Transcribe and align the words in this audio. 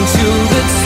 To 0.00 0.06
the 0.06 0.79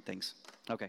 Things. 0.00 0.34
Okay. 0.68 0.88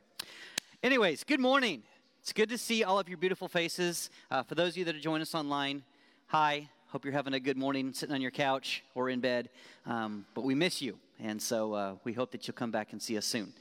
Anyways, 0.83 1.23
good 1.23 1.39
morning. 1.39 1.83
It's 2.21 2.33
good 2.33 2.49
to 2.49 2.57
see 2.57 2.83
all 2.83 2.99
of 2.99 3.09
your 3.09 3.17
beautiful 3.17 3.47
faces. 3.47 4.09
Uh, 4.29 4.43
for 4.43 4.55
those 4.55 4.73
of 4.73 4.77
you 4.77 4.85
that 4.85 4.95
are 4.95 4.99
joining 4.99 5.23
us 5.23 5.35
online, 5.35 5.83
hi. 6.27 6.69
Hope 6.87 7.05
you're 7.05 7.13
having 7.13 7.33
a 7.33 7.39
good 7.39 7.57
morning 7.57 7.93
sitting 7.93 8.13
on 8.13 8.21
your 8.21 8.31
couch 8.31 8.83
or 8.95 9.09
in 9.09 9.19
bed. 9.19 9.49
Um, 9.85 10.25
but 10.33 10.43
we 10.43 10.55
miss 10.55 10.81
you. 10.81 10.97
And 11.19 11.41
so 11.41 11.73
uh, 11.73 11.95
we 12.03 12.13
hope 12.13 12.31
that 12.31 12.47
you'll 12.47 12.55
come 12.55 12.71
back 12.71 12.93
and 12.93 13.01
see 13.01 13.17
us 13.17 13.25
soon. 13.25 13.53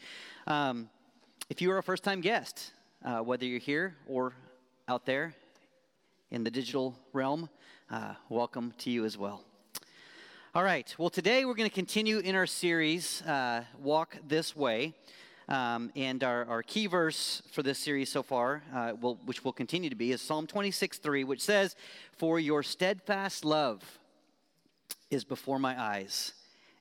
Um, 0.47 0.89
if 1.49 1.61
you 1.61 1.71
are 1.73 1.79
a 1.79 1.83
first 1.83 2.03
time 2.03 2.21
guest, 2.21 2.73
uh, 3.05 3.21
whether 3.21 3.45
you're 3.45 3.59
here 3.61 3.97
or 4.07 4.35
out 4.89 5.07
there 5.07 5.35
in 6.31 6.45
the 6.45 6.51
digital 6.51 6.97
realm, 7.13 7.49
uh, 7.91 8.15
welcome 8.29 8.73
to 8.79 8.91
you 8.91 9.05
as 9.05 9.17
well. 9.17 9.43
All 10.53 10.65
right. 10.65 10.93
Well, 10.99 11.11
today 11.11 11.45
we're 11.45 11.55
going 11.55 11.69
to 11.69 11.75
continue 11.75 12.19
in 12.19 12.35
our 12.35 12.47
series, 12.47 13.23
uh, 13.23 13.63
Walk 13.79 14.17
This 14.27 14.57
Way. 14.57 14.95
Um, 15.51 15.91
and 15.97 16.23
our, 16.23 16.45
our 16.49 16.63
key 16.63 16.87
verse 16.87 17.43
for 17.51 17.65
this 17.65 17.77
series 17.77 18.09
so 18.09 18.23
far, 18.23 18.63
uh, 18.73 18.93
will, 19.01 19.17
which 19.25 19.45
will 19.45 19.53
continue 19.53 19.91
to 19.91 19.97
be, 19.97 20.13
is 20.13 20.23
Psalm 20.23 20.47
26 20.47 20.99
3, 20.99 21.25
which 21.25 21.43
says, 21.43 21.75
For 22.17 22.39
your 22.39 22.63
steadfast 22.63 23.45
love 23.45 23.83
is 25.11 25.25
before 25.25 25.59
my 25.59 25.81
eyes, 25.81 26.35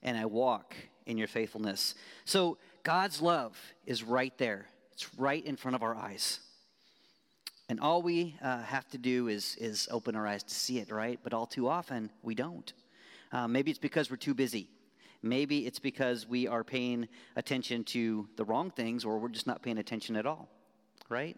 and 0.04 0.16
I 0.16 0.26
walk 0.26 0.76
in 1.04 1.18
your 1.18 1.26
faithfulness. 1.26 1.96
So 2.24 2.58
God's 2.84 3.20
love 3.20 3.58
is 3.86 4.04
right 4.04 4.36
there, 4.38 4.66
it's 4.92 5.12
right 5.16 5.44
in 5.44 5.56
front 5.56 5.74
of 5.74 5.82
our 5.82 5.96
eyes. 5.96 6.38
And 7.68 7.80
all 7.80 8.02
we 8.02 8.36
uh, 8.42 8.62
have 8.62 8.88
to 8.90 8.98
do 8.98 9.28
is, 9.28 9.56
is 9.60 9.88
open 9.90 10.14
our 10.14 10.26
eyes 10.26 10.42
to 10.44 10.54
see 10.54 10.78
it, 10.78 10.90
right? 10.90 11.18
But 11.22 11.34
all 11.34 11.46
too 11.46 11.68
often, 11.68 12.10
we 12.22 12.34
don't. 12.36 12.72
Uh, 13.32 13.46
maybe 13.46 13.70
it's 13.70 13.78
because 13.78 14.10
we're 14.10 14.16
too 14.16 14.34
busy. 14.34 14.68
Maybe 15.22 15.66
it's 15.66 15.78
because 15.78 16.26
we 16.26 16.46
are 16.48 16.64
paying 16.64 17.08
attention 17.36 17.84
to 17.84 18.28
the 18.36 18.44
wrong 18.44 18.70
things 18.70 19.04
or 19.04 19.18
we're 19.18 19.28
just 19.28 19.46
not 19.46 19.62
paying 19.62 19.78
attention 19.78 20.16
at 20.16 20.26
all, 20.26 20.48
right? 21.08 21.36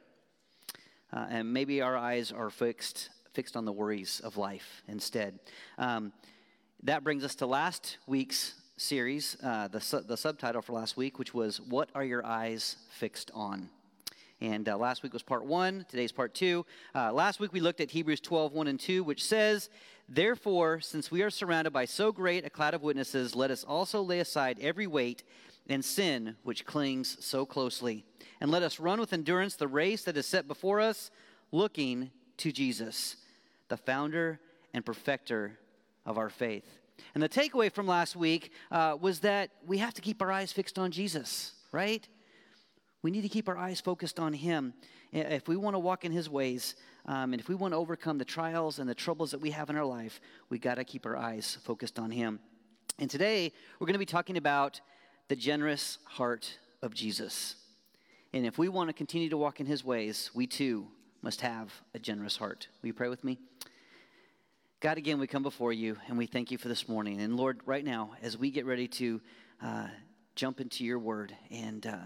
Uh, 1.12 1.26
and 1.28 1.52
maybe 1.52 1.80
our 1.82 1.96
eyes 1.96 2.32
are 2.32 2.48
fixed, 2.48 3.10
fixed 3.32 3.56
on 3.56 3.64
the 3.64 3.72
worries 3.72 4.20
of 4.20 4.36
life 4.36 4.82
instead. 4.86 5.40
Um, 5.78 6.12
that 6.84 7.04
brings 7.04 7.24
us 7.24 7.34
to 7.36 7.46
last 7.46 7.98
week's 8.06 8.54
series, 8.76 9.36
uh, 9.42 9.68
the, 9.68 9.80
su- 9.80 10.02
the 10.06 10.16
subtitle 10.16 10.62
for 10.62 10.72
last 10.72 10.96
week, 10.96 11.18
which 11.18 11.34
was 11.34 11.60
What 11.60 11.90
Are 11.94 12.04
Your 12.04 12.24
Eyes 12.24 12.76
Fixed 12.90 13.30
On? 13.34 13.68
And 14.40 14.68
uh, 14.68 14.76
last 14.76 15.04
week 15.04 15.12
was 15.12 15.22
part 15.22 15.44
one, 15.44 15.86
today's 15.88 16.10
part 16.10 16.34
two. 16.34 16.66
Uh, 16.94 17.12
last 17.12 17.38
week 17.38 17.52
we 17.52 17.60
looked 17.60 17.80
at 17.80 17.90
Hebrews 17.90 18.20
12, 18.20 18.52
1 18.52 18.66
and 18.66 18.80
2, 18.80 19.04
which 19.04 19.22
says, 19.22 19.70
Therefore, 20.14 20.78
since 20.80 21.10
we 21.10 21.22
are 21.22 21.30
surrounded 21.30 21.72
by 21.72 21.86
so 21.86 22.12
great 22.12 22.44
a 22.44 22.50
cloud 22.50 22.74
of 22.74 22.82
witnesses, 22.82 23.34
let 23.34 23.50
us 23.50 23.64
also 23.64 24.02
lay 24.02 24.20
aside 24.20 24.58
every 24.60 24.86
weight 24.86 25.22
and 25.70 25.82
sin 25.82 26.36
which 26.42 26.66
clings 26.66 27.16
so 27.24 27.46
closely. 27.46 28.04
And 28.38 28.50
let 28.50 28.62
us 28.62 28.78
run 28.78 29.00
with 29.00 29.14
endurance 29.14 29.56
the 29.56 29.68
race 29.68 30.02
that 30.04 30.18
is 30.18 30.26
set 30.26 30.46
before 30.46 30.80
us, 30.80 31.10
looking 31.50 32.10
to 32.36 32.52
Jesus, 32.52 33.16
the 33.68 33.78
founder 33.78 34.38
and 34.74 34.84
perfecter 34.84 35.58
of 36.04 36.18
our 36.18 36.28
faith. 36.28 36.66
And 37.14 37.22
the 37.22 37.28
takeaway 37.28 37.72
from 37.72 37.86
last 37.86 38.14
week 38.14 38.52
uh, 38.70 38.98
was 39.00 39.20
that 39.20 39.48
we 39.66 39.78
have 39.78 39.94
to 39.94 40.02
keep 40.02 40.20
our 40.20 40.30
eyes 40.30 40.52
fixed 40.52 40.78
on 40.78 40.90
Jesus, 40.90 41.54
right? 41.72 42.06
We 43.02 43.10
need 43.10 43.22
to 43.22 43.28
keep 43.28 43.48
our 43.48 43.56
eyes 43.56 43.80
focused 43.80 44.20
on 44.20 44.32
Him. 44.32 44.74
If 45.12 45.48
we 45.48 45.56
want 45.56 45.74
to 45.74 45.80
walk 45.80 46.04
in 46.04 46.12
His 46.12 46.30
ways, 46.30 46.76
um, 47.06 47.32
and 47.32 47.40
if 47.40 47.48
we 47.48 47.54
want 47.54 47.72
to 47.72 47.78
overcome 47.78 48.18
the 48.18 48.24
trials 48.24 48.78
and 48.78 48.88
the 48.88 48.94
troubles 48.94 49.32
that 49.32 49.40
we 49.40 49.50
have 49.50 49.70
in 49.70 49.76
our 49.76 49.84
life, 49.84 50.20
we 50.48 50.58
got 50.58 50.76
to 50.76 50.84
keep 50.84 51.04
our 51.04 51.16
eyes 51.16 51.58
focused 51.64 51.98
on 51.98 52.10
Him. 52.10 52.38
And 52.98 53.10
today, 53.10 53.52
we're 53.78 53.86
going 53.86 53.94
to 53.94 53.98
be 53.98 54.06
talking 54.06 54.36
about 54.36 54.80
the 55.28 55.36
generous 55.36 55.98
heart 56.04 56.58
of 56.80 56.94
Jesus. 56.94 57.56
And 58.32 58.46
if 58.46 58.56
we 58.56 58.68
want 58.68 58.88
to 58.88 58.92
continue 58.92 59.28
to 59.30 59.36
walk 59.36 59.60
in 59.60 59.66
His 59.66 59.84
ways, 59.84 60.30
we 60.32 60.46
too 60.46 60.86
must 61.22 61.40
have 61.40 61.72
a 61.94 61.98
generous 61.98 62.36
heart. 62.36 62.68
Will 62.82 62.88
you 62.88 62.94
pray 62.94 63.08
with 63.08 63.24
me? 63.24 63.38
God, 64.80 64.98
again, 64.98 65.20
we 65.20 65.28
come 65.28 65.44
before 65.44 65.72
you 65.72 65.96
and 66.08 66.18
we 66.18 66.26
thank 66.26 66.50
you 66.50 66.58
for 66.58 66.66
this 66.68 66.88
morning. 66.88 67.20
And 67.20 67.36
Lord, 67.36 67.60
right 67.66 67.84
now, 67.84 68.10
as 68.20 68.36
we 68.36 68.50
get 68.50 68.66
ready 68.66 68.88
to 68.88 69.20
uh, 69.62 69.86
jump 70.34 70.60
into 70.60 70.84
your 70.84 70.98
word 70.98 71.36
and 71.52 71.86
uh, 71.86 71.96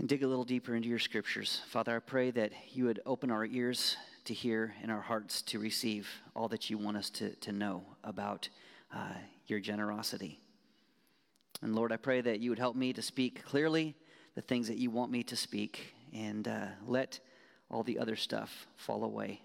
and 0.00 0.08
dig 0.08 0.22
a 0.22 0.26
little 0.26 0.46
deeper 0.46 0.74
into 0.74 0.88
your 0.88 0.98
scriptures. 0.98 1.60
Father, 1.68 1.94
I 1.94 1.98
pray 1.98 2.30
that 2.30 2.52
you 2.72 2.86
would 2.86 3.00
open 3.04 3.30
our 3.30 3.44
ears 3.44 3.98
to 4.24 4.32
hear 4.32 4.74
and 4.80 4.90
our 4.90 5.02
hearts 5.02 5.42
to 5.42 5.58
receive 5.58 6.08
all 6.34 6.48
that 6.48 6.70
you 6.70 6.78
want 6.78 6.96
us 6.96 7.10
to, 7.10 7.34
to 7.36 7.52
know 7.52 7.82
about 8.02 8.48
uh, 8.94 9.12
your 9.46 9.60
generosity. 9.60 10.40
And 11.60 11.76
Lord, 11.76 11.92
I 11.92 11.98
pray 11.98 12.22
that 12.22 12.40
you 12.40 12.48
would 12.48 12.58
help 12.58 12.76
me 12.76 12.94
to 12.94 13.02
speak 13.02 13.44
clearly 13.44 13.94
the 14.34 14.40
things 14.40 14.68
that 14.68 14.78
you 14.78 14.90
want 14.90 15.12
me 15.12 15.22
to 15.24 15.36
speak 15.36 15.94
and 16.14 16.48
uh, 16.48 16.68
let 16.86 17.20
all 17.70 17.82
the 17.82 17.98
other 17.98 18.16
stuff 18.16 18.68
fall 18.76 19.04
away. 19.04 19.42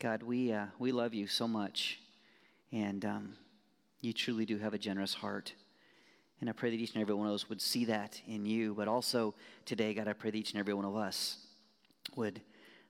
God, 0.00 0.24
we, 0.24 0.52
uh, 0.52 0.66
we 0.80 0.90
love 0.90 1.14
you 1.14 1.28
so 1.28 1.46
much, 1.46 2.00
and 2.72 3.04
um, 3.04 3.34
you 4.00 4.12
truly 4.12 4.44
do 4.44 4.58
have 4.58 4.74
a 4.74 4.78
generous 4.78 5.14
heart. 5.14 5.52
And 6.40 6.48
I 6.48 6.52
pray 6.52 6.70
that 6.70 6.76
each 6.76 6.94
and 6.94 7.02
every 7.02 7.14
one 7.14 7.26
of 7.26 7.34
us 7.34 7.48
would 7.48 7.60
see 7.60 7.84
that 7.86 8.20
in 8.26 8.46
you. 8.46 8.74
But 8.74 8.88
also 8.88 9.34
today, 9.64 9.94
God, 9.94 10.08
I 10.08 10.12
pray 10.12 10.30
that 10.30 10.36
each 10.36 10.52
and 10.52 10.60
every 10.60 10.74
one 10.74 10.84
of 10.84 10.96
us 10.96 11.38
would 12.16 12.40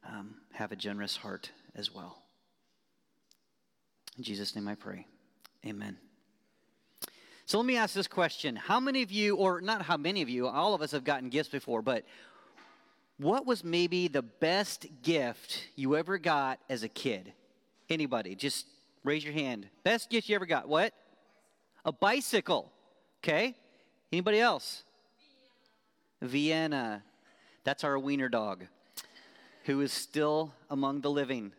um, 0.07 0.35
have 0.53 0.73
a 0.73 0.77
generous 0.77 1.17
heart 1.17 1.51
as 1.75 1.95
well. 1.95 2.23
In 4.17 4.25
Jesus' 4.25 4.55
name 4.55 4.69
I 4.69 4.75
pray. 4.75 5.07
Amen. 5.67 5.97
So 7.47 7.57
let 7.57 7.67
me 7.67 7.77
ask 7.77 7.95
this 7.95 8.07
question 8.07 8.57
How 8.57 8.79
many 8.79 9.03
of 9.03 9.11
you, 9.11 9.37
or 9.37 9.61
not 9.61 9.83
how 9.83 9.97
many 9.97 10.21
of 10.21 10.29
you, 10.29 10.47
all 10.47 10.75
of 10.75 10.83
us 10.83 10.91
have 10.91 11.05
gotten 11.05 11.31
gifts 11.31 11.49
before, 11.49 11.81
but 11.81 12.05
what 13.17 13.47
was 13.47 13.65
maybe 13.65 14.07
the 14.07 14.23
best 14.23 14.87
gift 15.03 15.67
you 15.75 15.97
ever 15.97 16.19
got 16.19 16.61
as 16.69 16.83
a 16.83 16.89
kid? 16.89 17.33
Anybody? 17.89 18.35
Just 18.35 18.67
raise 19.03 19.25
your 19.25 19.33
hand. 19.33 19.67
Best 19.83 20.11
gift 20.11 20.29
you 20.29 20.35
ever 20.35 20.47
got? 20.47 20.69
What? 20.69 20.93
A 21.85 21.93
bicycle. 21.93 22.71
Okay. 23.23 23.55
Anybody 24.13 24.41
else? 24.41 24.85
Vienna. 26.23 27.03
That's 27.65 27.85
our 27.85 27.99
wiener 27.99 28.29
dog, 28.29 28.65
who 29.65 29.81
is 29.81 29.93
still 29.93 30.53
among 30.71 31.03
the 31.03 31.11
living. 31.11 31.53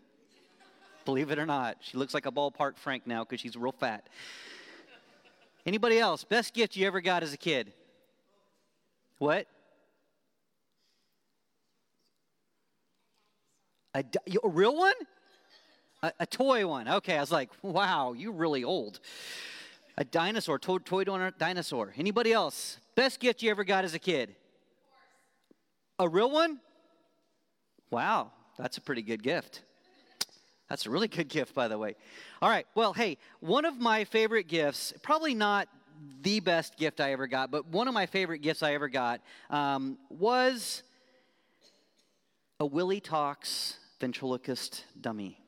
Believe 1.06 1.32
it 1.32 1.40
or 1.40 1.46
not, 1.46 1.78
she 1.82 1.98
looks 1.98 2.14
like 2.14 2.26
a 2.26 2.32
ballpark 2.32 2.78
Frank 2.78 3.06
now 3.06 3.24
because 3.24 3.40
she's 3.40 3.56
real 3.56 3.72
fat. 3.72 4.08
Anybody 5.66 6.00
else? 6.00 6.24
Best 6.24 6.54
gift 6.54 6.76
you 6.76 6.88
ever 6.88 7.02
got 7.02 7.24
as 7.24 7.34
a 7.34 7.38
kid? 7.38 7.74
What? 9.18 9.48
A, 13.94 14.04
a 14.44 14.48
real 14.48 14.76
one? 14.76 14.94
A, 16.02 16.14
a 16.22 16.26
toy 16.26 16.66
one. 16.66 16.88
Okay, 16.88 17.18
I 17.18 17.20
was 17.20 17.32
like, 17.32 17.50
wow, 17.62 18.14
you're 18.14 18.32
really 18.32 18.64
old. 18.64 19.00
A 20.00 20.06
dinosaur, 20.06 20.58
toy, 20.58 20.78
toy 20.78 21.04
dinosaur. 21.04 21.94
Anybody 21.98 22.32
else? 22.32 22.78
Best 22.96 23.20
gift 23.20 23.44
you 23.44 23.52
ever 23.52 23.66
got 23.66 23.84
as 23.84 23.94
a 23.94 24.00
kid? 24.00 24.34
A 26.00 26.08
real 26.08 26.32
one? 26.32 26.62
Wow, 27.92 28.32
that's 28.58 28.78
a 28.78 28.82
pretty 28.82 29.02
good 29.02 29.22
gift. 29.22 29.62
That's 30.70 30.86
a 30.86 30.90
really 30.90 31.10
good 31.10 31.28
gift, 31.28 31.54
by 31.54 31.68
the 31.68 31.78
way. 31.78 31.96
All 32.42 32.50
right, 32.50 32.66
well, 32.76 32.94
hey, 32.94 33.18
one 33.42 33.66
of 33.66 33.78
my 33.78 34.06
favorite 34.06 34.48
gifts, 34.48 34.94
probably 35.04 35.34
not 35.34 35.68
the 36.22 36.40
best 36.40 36.78
gift 36.78 37.02
I 37.02 37.12
ever 37.12 37.28
got, 37.28 37.52
but 37.52 37.68
one 37.68 37.90
of 37.90 37.94
my 37.94 38.06
favorite 38.06 38.40
gifts 38.40 38.64
I 38.64 38.76
ever 38.76 38.88
got 38.88 39.20
um, 39.50 39.98
was 40.10 40.82
a 42.62 42.66
Willie 42.66 43.02
Talks 43.02 43.76
ventriloquist 44.00 44.86
dummy. 45.02 45.42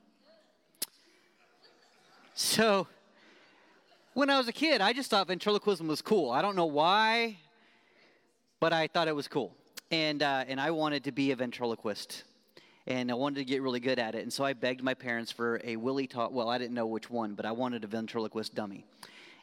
So, 2.34 2.86
when 4.14 4.28
I 4.28 4.38
was 4.38 4.48
a 4.48 4.52
kid, 4.52 4.80
I 4.80 4.92
just 4.92 5.10
thought 5.10 5.26
ventriloquism 5.26 5.88
was 5.88 6.02
cool. 6.02 6.30
I 6.30 6.42
don't 6.42 6.56
know 6.56 6.66
why, 6.66 7.38
but 8.60 8.72
I 8.72 8.86
thought 8.86 9.08
it 9.08 9.16
was 9.16 9.26
cool. 9.26 9.56
And, 9.90 10.22
uh, 10.22 10.44
and 10.46 10.60
I 10.60 10.70
wanted 10.70 11.04
to 11.04 11.12
be 11.12 11.30
a 11.30 11.36
ventriloquist. 11.36 12.24
And 12.86 13.10
I 13.10 13.14
wanted 13.14 13.36
to 13.36 13.44
get 13.44 13.62
really 13.62 13.80
good 13.80 13.98
at 13.98 14.14
it. 14.14 14.22
And 14.22 14.32
so 14.32 14.44
I 14.44 14.52
begged 14.52 14.82
my 14.82 14.94
parents 14.94 15.30
for 15.30 15.60
a 15.64 15.76
Willie 15.76 16.06
Talk. 16.06 16.32
Well, 16.32 16.48
I 16.48 16.58
didn't 16.58 16.74
know 16.74 16.86
which 16.86 17.08
one, 17.08 17.34
but 17.34 17.46
I 17.46 17.52
wanted 17.52 17.84
a 17.84 17.86
ventriloquist 17.86 18.54
dummy. 18.54 18.84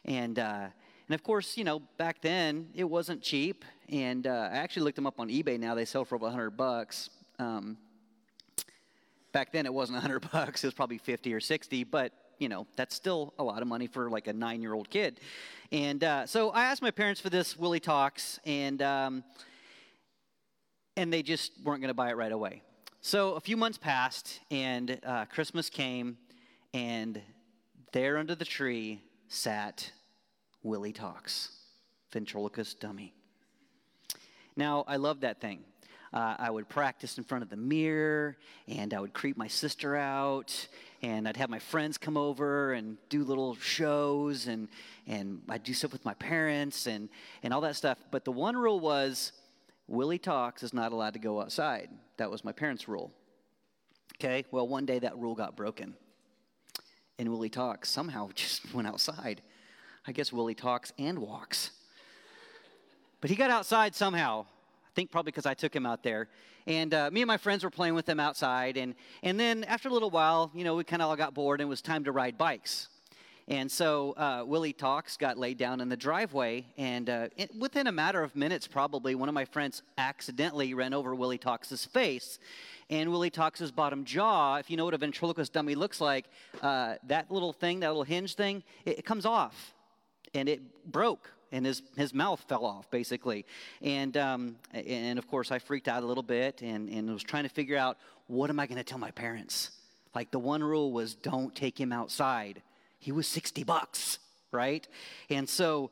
And, 0.04 0.38
uh, 0.38 0.66
and 1.08 1.14
of 1.14 1.22
course, 1.22 1.56
you 1.56 1.64
know, 1.64 1.80
back 1.96 2.20
then 2.20 2.68
it 2.74 2.84
wasn't 2.84 3.22
cheap. 3.22 3.64
And 3.88 4.26
uh, 4.26 4.50
I 4.52 4.56
actually 4.56 4.82
looked 4.82 4.96
them 4.96 5.06
up 5.06 5.18
on 5.18 5.28
eBay 5.28 5.58
now. 5.58 5.74
They 5.74 5.84
sell 5.84 6.04
for 6.04 6.14
over 6.14 6.26
100 6.26 6.50
bucks. 6.50 7.10
Um, 7.38 7.76
back 9.32 9.52
then 9.52 9.66
it 9.66 9.72
wasn't 9.72 9.96
100 9.96 10.30
bucks. 10.32 10.62
It 10.62 10.66
was 10.68 10.74
probably 10.74 10.98
50 10.98 11.32
or 11.32 11.40
60. 11.40 11.84
But, 11.84 12.12
you 12.40 12.48
know, 12.48 12.66
that's 12.74 12.96
still 12.96 13.34
a 13.38 13.44
lot 13.44 13.62
of 13.62 13.68
money 13.68 13.86
for 13.86 14.10
like 14.10 14.26
a 14.26 14.32
nine 14.32 14.62
year 14.62 14.72
old 14.72 14.90
kid. 14.90 15.20
And 15.70 16.02
uh, 16.02 16.26
so 16.26 16.50
I 16.50 16.64
asked 16.64 16.82
my 16.82 16.90
parents 16.90 17.20
for 17.20 17.30
this 17.30 17.56
Willie 17.56 17.78
Talks. 17.78 18.40
And, 18.44 18.82
um, 18.82 19.22
and 20.96 21.12
they 21.12 21.22
just 21.22 21.52
weren't 21.62 21.80
going 21.80 21.88
to 21.88 21.94
buy 21.94 22.10
it 22.10 22.16
right 22.16 22.32
away. 22.32 22.62
So 23.02 23.34
a 23.34 23.40
few 23.40 23.56
months 23.56 23.78
passed, 23.78 24.40
and 24.50 25.00
uh, 25.06 25.24
Christmas 25.24 25.70
came, 25.70 26.18
and 26.74 27.20
there 27.92 28.18
under 28.18 28.34
the 28.34 28.44
tree 28.44 29.00
sat 29.28 29.90
Willie 30.62 30.92
Talks, 30.92 31.52
ventriloquist 32.12 32.78
dummy. 32.78 33.14
Now, 34.56 34.84
I 34.86 34.96
loved 34.96 35.22
that 35.22 35.40
thing. 35.40 35.60
Uh, 36.12 36.34
I 36.38 36.50
would 36.50 36.68
practice 36.68 37.16
in 37.16 37.24
front 37.24 37.42
of 37.42 37.48
the 37.48 37.56
mirror, 37.56 38.36
and 38.68 38.92
I 38.92 39.00
would 39.00 39.14
creep 39.14 39.38
my 39.38 39.48
sister 39.48 39.96
out, 39.96 40.68
and 41.02 41.26
I'd 41.26 41.36
have 41.36 41.50
my 41.50 41.58
friends 41.58 41.96
come 41.96 42.16
over 42.16 42.72
and 42.72 42.96
do 43.08 43.24
little 43.24 43.54
shows, 43.56 44.46
and, 44.46 44.68
and 45.06 45.42
I'd 45.48 45.62
do 45.62 45.72
stuff 45.72 45.92
with 45.92 46.04
my 46.04 46.14
parents 46.14 46.86
and, 46.86 47.08
and 47.42 47.54
all 47.54 47.62
that 47.62 47.76
stuff. 47.76 47.98
But 48.10 48.24
the 48.24 48.32
one 48.32 48.56
rule 48.56 48.80
was 48.80 49.32
Willie 49.88 50.18
Talks 50.18 50.62
is 50.62 50.74
not 50.74 50.92
allowed 50.92 51.14
to 51.14 51.18
go 51.18 51.40
outside. 51.40 51.88
That 52.18 52.30
was 52.30 52.44
my 52.44 52.52
parents' 52.52 52.86
rule. 52.86 53.12
Okay, 54.16 54.44
well, 54.50 54.68
one 54.68 54.84
day 54.84 54.98
that 54.98 55.16
rule 55.16 55.34
got 55.34 55.56
broken. 55.56 55.94
And 57.18 57.28
Willie 57.30 57.48
Talks 57.48 57.88
somehow 57.88 58.30
just 58.34 58.72
went 58.74 58.86
outside. 58.86 59.42
I 60.06 60.12
guess 60.12 60.32
Willie 60.32 60.54
talks 60.54 60.92
and 60.98 61.18
walks. 61.18 61.72
But 63.20 63.30
he 63.30 63.36
got 63.36 63.50
outside 63.50 63.94
somehow. 63.94 64.46
I 64.90 64.92
think 64.94 65.12
probably 65.12 65.30
because 65.30 65.46
I 65.46 65.54
took 65.54 65.74
him 65.74 65.86
out 65.86 66.02
there. 66.02 66.28
And 66.66 66.92
uh, 66.92 67.10
me 67.12 67.22
and 67.22 67.28
my 67.28 67.36
friends 67.36 67.62
were 67.62 67.70
playing 67.70 67.94
with 67.94 68.08
him 68.08 68.18
outside. 68.18 68.76
And, 68.76 68.96
and 69.22 69.38
then 69.38 69.62
after 69.64 69.88
a 69.88 69.92
little 69.92 70.10
while, 70.10 70.50
you 70.52 70.64
know, 70.64 70.74
we 70.74 70.82
kind 70.82 71.00
of 71.00 71.08
all 71.08 71.16
got 71.16 71.32
bored 71.32 71.60
and 71.60 71.68
it 71.68 71.70
was 71.70 71.80
time 71.80 72.02
to 72.04 72.12
ride 72.12 72.36
bikes. 72.36 72.88
And 73.46 73.70
so 73.70 74.12
uh, 74.12 74.44
Willie 74.44 74.72
Talks 74.72 75.16
got 75.16 75.38
laid 75.38 75.58
down 75.58 75.80
in 75.80 75.88
the 75.88 75.96
driveway, 75.96 76.66
and 76.76 77.10
uh, 77.10 77.28
it, 77.36 77.50
within 77.56 77.88
a 77.88 77.92
matter 77.92 78.22
of 78.22 78.36
minutes, 78.36 78.68
probably, 78.68 79.16
one 79.16 79.28
of 79.28 79.34
my 79.34 79.44
friends 79.44 79.82
accidentally 79.98 80.72
ran 80.72 80.94
over 80.94 81.16
Willie 81.16 81.38
Talks' 81.38 81.84
face. 81.84 82.38
And 82.90 83.10
Willie 83.10 83.30
Talks' 83.30 83.72
bottom 83.72 84.04
jaw, 84.04 84.56
if 84.56 84.70
you 84.70 84.76
know 84.76 84.84
what 84.84 84.94
a 84.94 84.98
ventriloquist 84.98 85.52
dummy 85.52 85.74
looks 85.74 86.00
like, 86.00 86.26
uh, 86.62 86.94
that 87.08 87.28
little 87.30 87.52
thing, 87.52 87.80
that 87.80 87.88
little 87.88 88.04
hinge 88.04 88.36
thing, 88.36 88.62
it, 88.84 89.00
it 89.00 89.04
comes 89.04 89.26
off. 89.26 89.74
And 90.32 90.48
it 90.48 90.60
broke, 90.92 91.32
and 91.52 91.66
his, 91.66 91.82
his 91.96 92.14
mouth 92.14 92.44
fell 92.48 92.64
off, 92.64 92.90
basically. 92.90 93.44
And, 93.82 94.16
um, 94.16 94.56
and 94.72 95.18
of 95.18 95.26
course, 95.28 95.50
I 95.50 95.58
freaked 95.58 95.88
out 95.88 96.02
a 96.02 96.06
little 96.06 96.22
bit 96.22 96.62
and, 96.62 96.88
and 96.88 97.10
was 97.10 97.22
trying 97.22 97.44
to 97.44 97.48
figure 97.48 97.76
out 97.76 97.98
what 98.26 98.50
am 98.50 98.60
I 98.60 98.66
going 98.66 98.78
to 98.78 98.84
tell 98.84 98.98
my 98.98 99.10
parents? 99.10 99.70
Like, 100.14 100.30
the 100.30 100.38
one 100.38 100.62
rule 100.62 100.92
was 100.92 101.14
don't 101.14 101.54
take 101.54 101.78
him 101.78 101.92
outside 101.92 102.62
he 103.00 103.12
was 103.12 103.26
60 103.26 103.64
bucks, 103.64 104.18
right? 104.52 104.86
And 105.30 105.48
so 105.48 105.90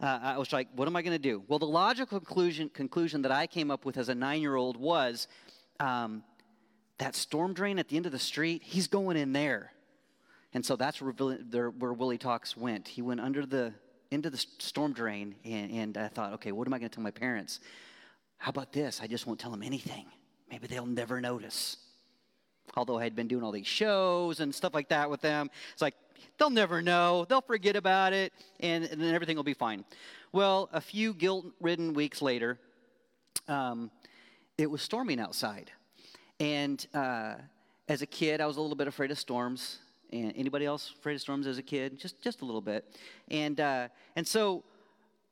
uh, 0.00 0.18
I 0.22 0.38
was 0.38 0.52
like, 0.52 0.68
what 0.74 0.88
am 0.88 0.96
I 0.96 1.02
going 1.02 1.16
to 1.16 1.18
do? 1.18 1.42
Well, 1.48 1.60
the 1.60 1.66
logical 1.66 2.18
conclusion, 2.18 2.68
conclusion 2.68 3.22
that 3.22 3.32
I 3.32 3.46
came 3.46 3.70
up 3.70 3.84
with 3.84 3.96
as 3.96 4.08
a 4.08 4.14
nine 4.14 4.42
year 4.42 4.56
old 4.56 4.76
was 4.76 5.28
um, 5.78 6.24
that 6.98 7.14
storm 7.14 7.54
drain 7.54 7.78
at 7.78 7.88
the 7.88 7.96
end 7.96 8.04
of 8.04 8.12
the 8.12 8.18
street, 8.18 8.62
he's 8.64 8.88
going 8.88 9.16
in 9.16 9.32
there. 9.32 9.72
And 10.52 10.66
so 10.66 10.74
that's 10.74 11.00
where, 11.00 11.70
where 11.70 11.92
Willie 11.92 12.18
Talks 12.18 12.56
went. 12.56 12.88
He 12.88 13.00
went 13.00 13.20
under 13.20 13.46
the 13.46 13.72
into 14.10 14.30
the 14.30 14.44
storm 14.58 14.92
drain, 14.92 15.34
and, 15.44 15.70
and 15.70 15.96
I 15.98 16.08
thought, 16.08 16.32
okay, 16.34 16.52
what 16.52 16.66
am 16.66 16.74
I 16.74 16.78
going 16.78 16.90
to 16.90 16.94
tell 16.94 17.04
my 17.04 17.10
parents? 17.10 17.60
How 18.38 18.50
about 18.50 18.72
this? 18.72 19.00
I 19.02 19.06
just 19.06 19.26
won't 19.26 19.38
tell 19.38 19.50
them 19.50 19.62
anything. 19.62 20.06
Maybe 20.50 20.66
they'll 20.66 20.86
never 20.86 21.20
notice. 21.20 21.76
Although 22.76 22.98
I 22.98 23.04
had 23.04 23.14
been 23.14 23.28
doing 23.28 23.42
all 23.42 23.52
these 23.52 23.66
shows 23.66 24.40
and 24.40 24.54
stuff 24.54 24.74
like 24.74 24.88
that 24.88 25.10
with 25.10 25.20
them, 25.20 25.50
it's 25.72 25.82
like 25.82 25.94
They'll 26.38 26.50
never 26.50 26.82
know. 26.82 27.26
They'll 27.28 27.40
forget 27.40 27.76
about 27.76 28.12
it, 28.12 28.32
and, 28.60 28.84
and 28.84 29.00
then 29.00 29.14
everything 29.14 29.36
will 29.36 29.42
be 29.42 29.54
fine. 29.54 29.84
Well, 30.32 30.68
a 30.72 30.80
few 30.80 31.12
guilt 31.12 31.46
ridden 31.60 31.92
weeks 31.92 32.22
later, 32.22 32.58
um, 33.48 33.90
it 34.56 34.70
was 34.70 34.82
storming 34.82 35.20
outside. 35.20 35.70
And 36.38 36.84
uh, 36.94 37.34
as 37.88 38.02
a 38.02 38.06
kid, 38.06 38.40
I 38.40 38.46
was 38.46 38.56
a 38.56 38.60
little 38.60 38.76
bit 38.76 38.88
afraid 38.88 39.10
of 39.10 39.18
storms. 39.18 39.78
And 40.12 40.32
anybody 40.36 40.66
else 40.66 40.92
afraid 40.98 41.14
of 41.14 41.20
storms 41.20 41.46
as 41.46 41.58
a 41.58 41.62
kid? 41.62 41.98
Just, 41.98 42.20
just 42.20 42.42
a 42.42 42.44
little 42.44 42.60
bit. 42.60 42.84
And, 43.30 43.60
uh, 43.60 43.88
and 44.16 44.26
so 44.26 44.64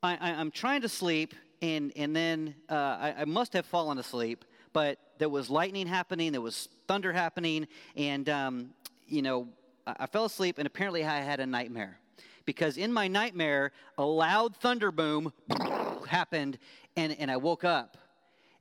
I, 0.01 0.17
I, 0.21 0.29
am 0.31 0.51
trying 0.51 0.81
to 0.81 0.89
sleep, 0.89 1.35
and, 1.61 1.91
and 1.95 2.15
then 2.15 2.55
uh, 2.69 2.73
I, 2.73 3.15
I 3.19 3.25
must 3.25 3.51
have 3.53 3.65
fallen 3.65 3.97
asleep, 3.97 4.45
but 4.71 4.97
there 5.17 5.27
was 5.27 5.49
lightning 5.49 5.87
happening, 5.87 6.31
there 6.31 6.41
was 6.41 6.69
thunder 6.87 7.11
happening, 7.11 7.67
and, 7.97 8.29
um, 8.29 8.69
you 9.07 9.21
know, 9.21 9.49
I 9.85 10.05
fell 10.05 10.25
asleep, 10.25 10.59
and 10.59 10.67
apparently 10.67 11.03
I 11.03 11.19
had 11.19 11.39
a 11.39 11.45
nightmare. 11.45 11.99
Because 12.45 12.77
in 12.77 12.93
my 12.93 13.07
nightmare, 13.07 13.71
a 13.97 14.05
loud 14.05 14.55
thunder 14.55 14.91
boom 14.91 15.33
happened, 16.07 16.57
and, 16.95 17.15
and 17.19 17.29
I 17.29 17.37
woke 17.37 17.63
up. 17.63 17.97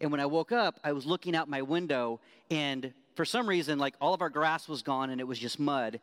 And 0.00 0.11
when 0.11 0.20
I 0.20 0.26
woke 0.26 0.53
up, 0.53 0.79
I 0.85 0.93
was 0.93 1.06
looking 1.06 1.35
out 1.37 1.49
my 1.49 1.62
window, 1.62 2.20
and 2.50 2.93
for 3.19 3.25
some 3.25 3.49
reason, 3.49 3.81
like 3.81 3.97
all 4.00 4.15
of 4.15 4.23
our 4.23 4.31
grass 4.31 4.69
was 4.69 4.82
gone, 4.82 5.11
and 5.11 5.20
it 5.20 5.26
was 5.26 5.41
just 5.41 5.59
mud. 5.59 5.99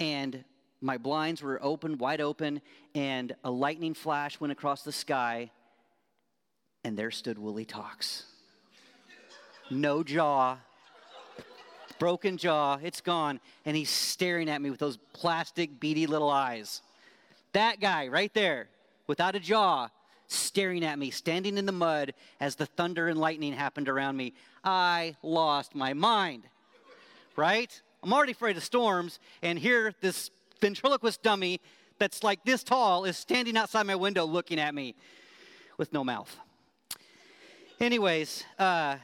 And 0.00 0.44
my 0.82 0.98
blinds 0.98 1.42
were 1.42 1.58
open, 1.62 1.96
wide 1.96 2.20
open, 2.20 2.60
and 2.94 3.34
a 3.42 3.50
lightning 3.50 3.94
flash 3.94 4.38
went 4.38 4.52
across 4.52 4.82
the 4.82 4.92
sky, 4.92 5.50
and 6.84 6.94
there 6.94 7.10
stood 7.10 7.38
Willie 7.38 7.64
Talks. 7.64 8.24
No 9.70 10.02
jaw, 10.02 10.58
broken 11.98 12.36
jaw, 12.36 12.78
it's 12.82 13.00
gone, 13.00 13.40
and 13.64 13.74
he's 13.74 13.88
staring 13.88 14.50
at 14.50 14.60
me 14.60 14.68
with 14.68 14.78
those 14.78 14.98
plastic, 15.14 15.80
beady 15.80 16.06
little 16.06 16.28
eyes. 16.28 16.82
That 17.54 17.80
guy 17.80 18.08
right 18.08 18.34
there, 18.34 18.68
without 19.06 19.34
a 19.34 19.40
jaw, 19.40 19.88
staring 20.26 20.84
at 20.84 20.98
me, 20.98 21.10
standing 21.12 21.56
in 21.56 21.64
the 21.64 21.72
mud 21.72 22.12
as 22.40 22.56
the 22.56 22.66
thunder 22.66 23.08
and 23.08 23.18
lightning 23.18 23.54
happened 23.54 23.88
around 23.88 24.18
me. 24.18 24.34
I 24.62 25.16
lost 25.22 25.74
my 25.74 25.94
mind, 25.94 26.42
right? 27.38 27.80
I'm 28.02 28.12
already 28.12 28.32
afraid 28.32 28.56
of 28.56 28.64
storms, 28.64 29.20
and 29.42 29.58
here 29.58 29.94
this 30.00 30.30
ventriloquist 30.60 31.22
dummy 31.22 31.60
that's 31.98 32.24
like 32.24 32.44
this 32.44 32.64
tall 32.64 33.04
is 33.04 33.16
standing 33.16 33.56
outside 33.56 33.86
my 33.86 33.94
window 33.94 34.24
looking 34.24 34.58
at 34.58 34.74
me 34.74 34.96
with 35.78 35.92
no 35.92 36.02
mouth. 36.02 36.36
Anyways, 37.80 38.44
uh, 38.58 38.96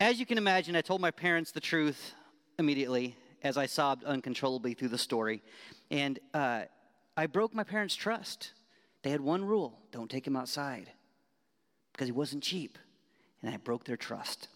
as 0.00 0.18
you 0.18 0.26
can 0.26 0.38
imagine, 0.38 0.74
I 0.74 0.80
told 0.80 1.00
my 1.00 1.12
parents 1.12 1.52
the 1.52 1.60
truth 1.60 2.14
immediately 2.58 3.16
as 3.44 3.56
I 3.56 3.66
sobbed 3.66 4.02
uncontrollably 4.02 4.74
through 4.74 4.88
the 4.88 4.98
story. 4.98 5.40
And 5.92 6.18
uh, 6.34 6.62
I 7.16 7.26
broke 7.26 7.54
my 7.54 7.62
parents' 7.62 7.94
trust. 7.94 8.54
They 9.02 9.10
had 9.10 9.20
one 9.20 9.44
rule 9.44 9.78
don't 9.92 10.10
take 10.10 10.26
him 10.26 10.34
outside 10.34 10.90
because 11.92 12.08
he 12.08 12.12
wasn't 12.12 12.42
cheap. 12.42 12.76
And 13.40 13.54
I 13.54 13.56
broke 13.56 13.84
their 13.84 13.96
trust. 13.96 14.48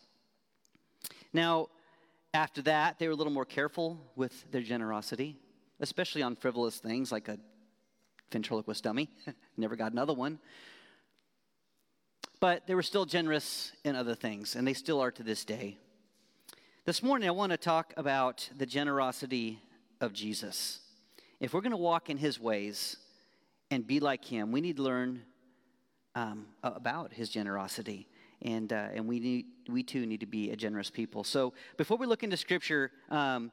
Now, 1.32 1.68
after 2.34 2.62
that, 2.62 2.98
they 2.98 3.06
were 3.06 3.12
a 3.12 3.16
little 3.16 3.32
more 3.32 3.44
careful 3.44 4.00
with 4.16 4.50
their 4.50 4.62
generosity, 4.62 5.36
especially 5.80 6.22
on 6.22 6.34
frivolous 6.34 6.78
things 6.78 7.12
like 7.12 7.28
a 7.28 7.38
ventriloquist 8.30 8.82
dummy. 8.82 9.10
Never 9.56 9.76
got 9.76 9.92
another 9.92 10.14
one. 10.14 10.38
But 12.40 12.66
they 12.66 12.74
were 12.74 12.82
still 12.82 13.04
generous 13.04 13.72
in 13.84 13.94
other 13.94 14.14
things, 14.14 14.56
and 14.56 14.66
they 14.66 14.72
still 14.72 15.00
are 15.00 15.10
to 15.12 15.22
this 15.22 15.44
day. 15.44 15.76
This 16.84 17.02
morning, 17.02 17.28
I 17.28 17.32
want 17.32 17.52
to 17.52 17.58
talk 17.58 17.92
about 17.96 18.48
the 18.56 18.66
generosity 18.66 19.60
of 20.00 20.12
Jesus. 20.12 20.80
If 21.38 21.54
we're 21.54 21.60
going 21.60 21.70
to 21.70 21.76
walk 21.76 22.10
in 22.10 22.16
his 22.16 22.40
ways 22.40 22.96
and 23.70 23.86
be 23.86 24.00
like 24.00 24.24
him, 24.24 24.52
we 24.52 24.60
need 24.60 24.76
to 24.76 24.82
learn 24.82 25.22
um, 26.14 26.46
about 26.62 27.12
his 27.12 27.28
generosity. 27.28 28.08
And, 28.42 28.72
uh, 28.72 28.88
and 28.94 29.06
we, 29.06 29.20
need, 29.20 29.46
we 29.68 29.82
too 29.82 30.04
need 30.04 30.20
to 30.20 30.26
be 30.26 30.50
a 30.50 30.56
generous 30.56 30.90
people. 30.90 31.22
So 31.22 31.52
before 31.76 31.96
we 31.96 32.06
look 32.06 32.24
into 32.24 32.36
scripture, 32.36 32.90
um, 33.08 33.52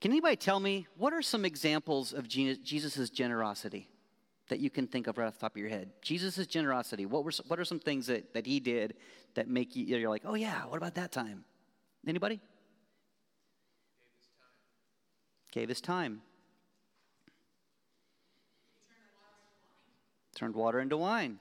can 0.00 0.12
anybody 0.12 0.36
tell 0.36 0.60
me 0.60 0.86
what 0.96 1.12
are 1.12 1.22
some 1.22 1.44
examples 1.44 2.12
of 2.12 2.28
Jesus' 2.28 3.10
generosity 3.10 3.88
that 4.48 4.60
you 4.60 4.70
can 4.70 4.86
think 4.86 5.06
of 5.06 5.18
right 5.18 5.26
off 5.26 5.34
the 5.34 5.40
top 5.40 5.52
of 5.52 5.60
your 5.60 5.68
head? 5.68 5.90
Jesus' 6.02 6.46
generosity. 6.46 7.04
What, 7.04 7.24
were, 7.24 7.32
what 7.48 7.58
are 7.58 7.64
some 7.64 7.80
things 7.80 8.06
that, 8.06 8.32
that 8.32 8.46
he 8.46 8.60
did 8.60 8.94
that 9.34 9.48
make 9.48 9.74
you, 9.74 9.84
you're 9.84 10.08
like, 10.08 10.22
oh 10.24 10.34
yeah, 10.34 10.62
what 10.66 10.76
about 10.76 10.94
that 10.94 11.10
time? 11.10 11.44
Anybody? 12.06 12.40
Gave 15.50 15.68
his 15.68 15.80
time. 15.80 16.22
Turned 20.36 20.54
water 20.54 20.78
into 20.78 20.96
wine. 20.96 21.40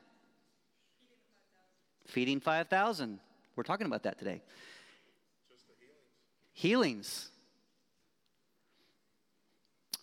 Feeding 2.10 2.40
5,000. 2.40 3.20
We're 3.56 3.64
talking 3.64 3.86
about 3.86 4.04
that 4.04 4.18
today. 4.18 4.42
Healings. 6.54 7.30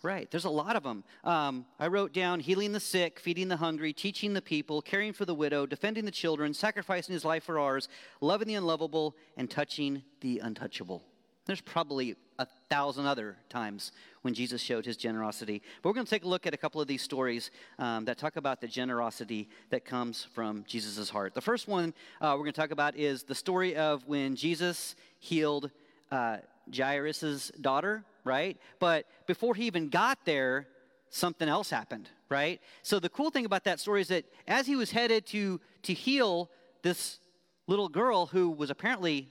Right, 0.01 0.29
there's 0.31 0.45
a 0.45 0.49
lot 0.49 0.75
of 0.75 0.83
them. 0.83 1.03
Um, 1.23 1.65
I 1.79 1.87
wrote 1.87 2.13
down 2.13 2.39
healing 2.39 2.71
the 2.71 2.79
sick, 2.79 3.19
feeding 3.19 3.49
the 3.49 3.57
hungry, 3.57 3.91
teaching 3.91 4.33
the 4.33 4.41
people, 4.41 4.81
caring 4.81 5.11
for 5.11 5.25
the 5.25 5.35
widow, 5.35 5.65
defending 5.65 6.05
the 6.05 6.11
children, 6.11 6.53
sacrificing 6.53 7.13
his 7.13 7.25
life 7.25 7.43
for 7.43 7.59
ours, 7.59 7.89
loving 8.21 8.47
the 8.47 8.53
unlovable, 8.53 9.17
and 9.35 9.49
touching 9.49 10.03
the 10.21 10.39
untouchable. 10.39 11.03
There's 11.47 11.61
probably 11.61 12.15
a 12.39 12.45
thousand 12.69 13.05
other 13.05 13.37
times 13.49 13.91
when 14.21 14.33
Jesus 14.33 14.61
showed 14.61 14.85
his 14.85 14.97
generosity. 14.97 15.61
But 15.81 15.89
we're 15.89 15.93
going 15.95 16.05
to 16.05 16.09
take 16.09 16.25
a 16.25 16.27
look 16.27 16.45
at 16.45 16.53
a 16.53 16.57
couple 16.57 16.81
of 16.81 16.87
these 16.87 17.01
stories 17.01 17.49
um, 17.79 18.05
that 18.05 18.17
talk 18.17 18.35
about 18.35 18.61
the 18.61 18.67
generosity 18.67 19.49
that 19.69 19.85
comes 19.85 20.27
from 20.33 20.65
Jesus' 20.67 21.09
heart. 21.09 21.33
The 21.33 21.41
first 21.41 21.67
one 21.67 21.93
uh, 22.21 22.33
we're 22.33 22.43
going 22.43 22.53
to 22.53 22.61
talk 22.61 22.71
about 22.71 22.95
is 22.95 23.23
the 23.23 23.33
story 23.33 23.75
of 23.75 24.05
when 24.07 24.35
Jesus 24.35 24.95
healed 25.19 25.71
uh, 26.11 26.37
Jairus' 26.75 27.51
daughter, 27.61 28.03
right? 28.23 28.57
But 28.79 29.05
before 29.25 29.55
he 29.55 29.65
even 29.65 29.89
got 29.89 30.19
there, 30.25 30.67
something 31.09 31.47
else 31.47 31.69
happened, 31.69 32.09
right? 32.29 32.59
So 32.83 32.99
the 32.99 33.09
cool 33.09 33.29
thing 33.29 33.45
about 33.45 33.63
that 33.63 33.79
story 33.79 34.01
is 34.01 34.09
that 34.09 34.25
as 34.47 34.67
he 34.67 34.75
was 34.75 34.91
headed 34.91 35.25
to, 35.27 35.61
to 35.83 35.93
heal 35.93 36.49
this 36.83 37.19
little 37.67 37.89
girl 37.89 38.25
who 38.25 38.49
was 38.49 38.69
apparently 38.69 39.29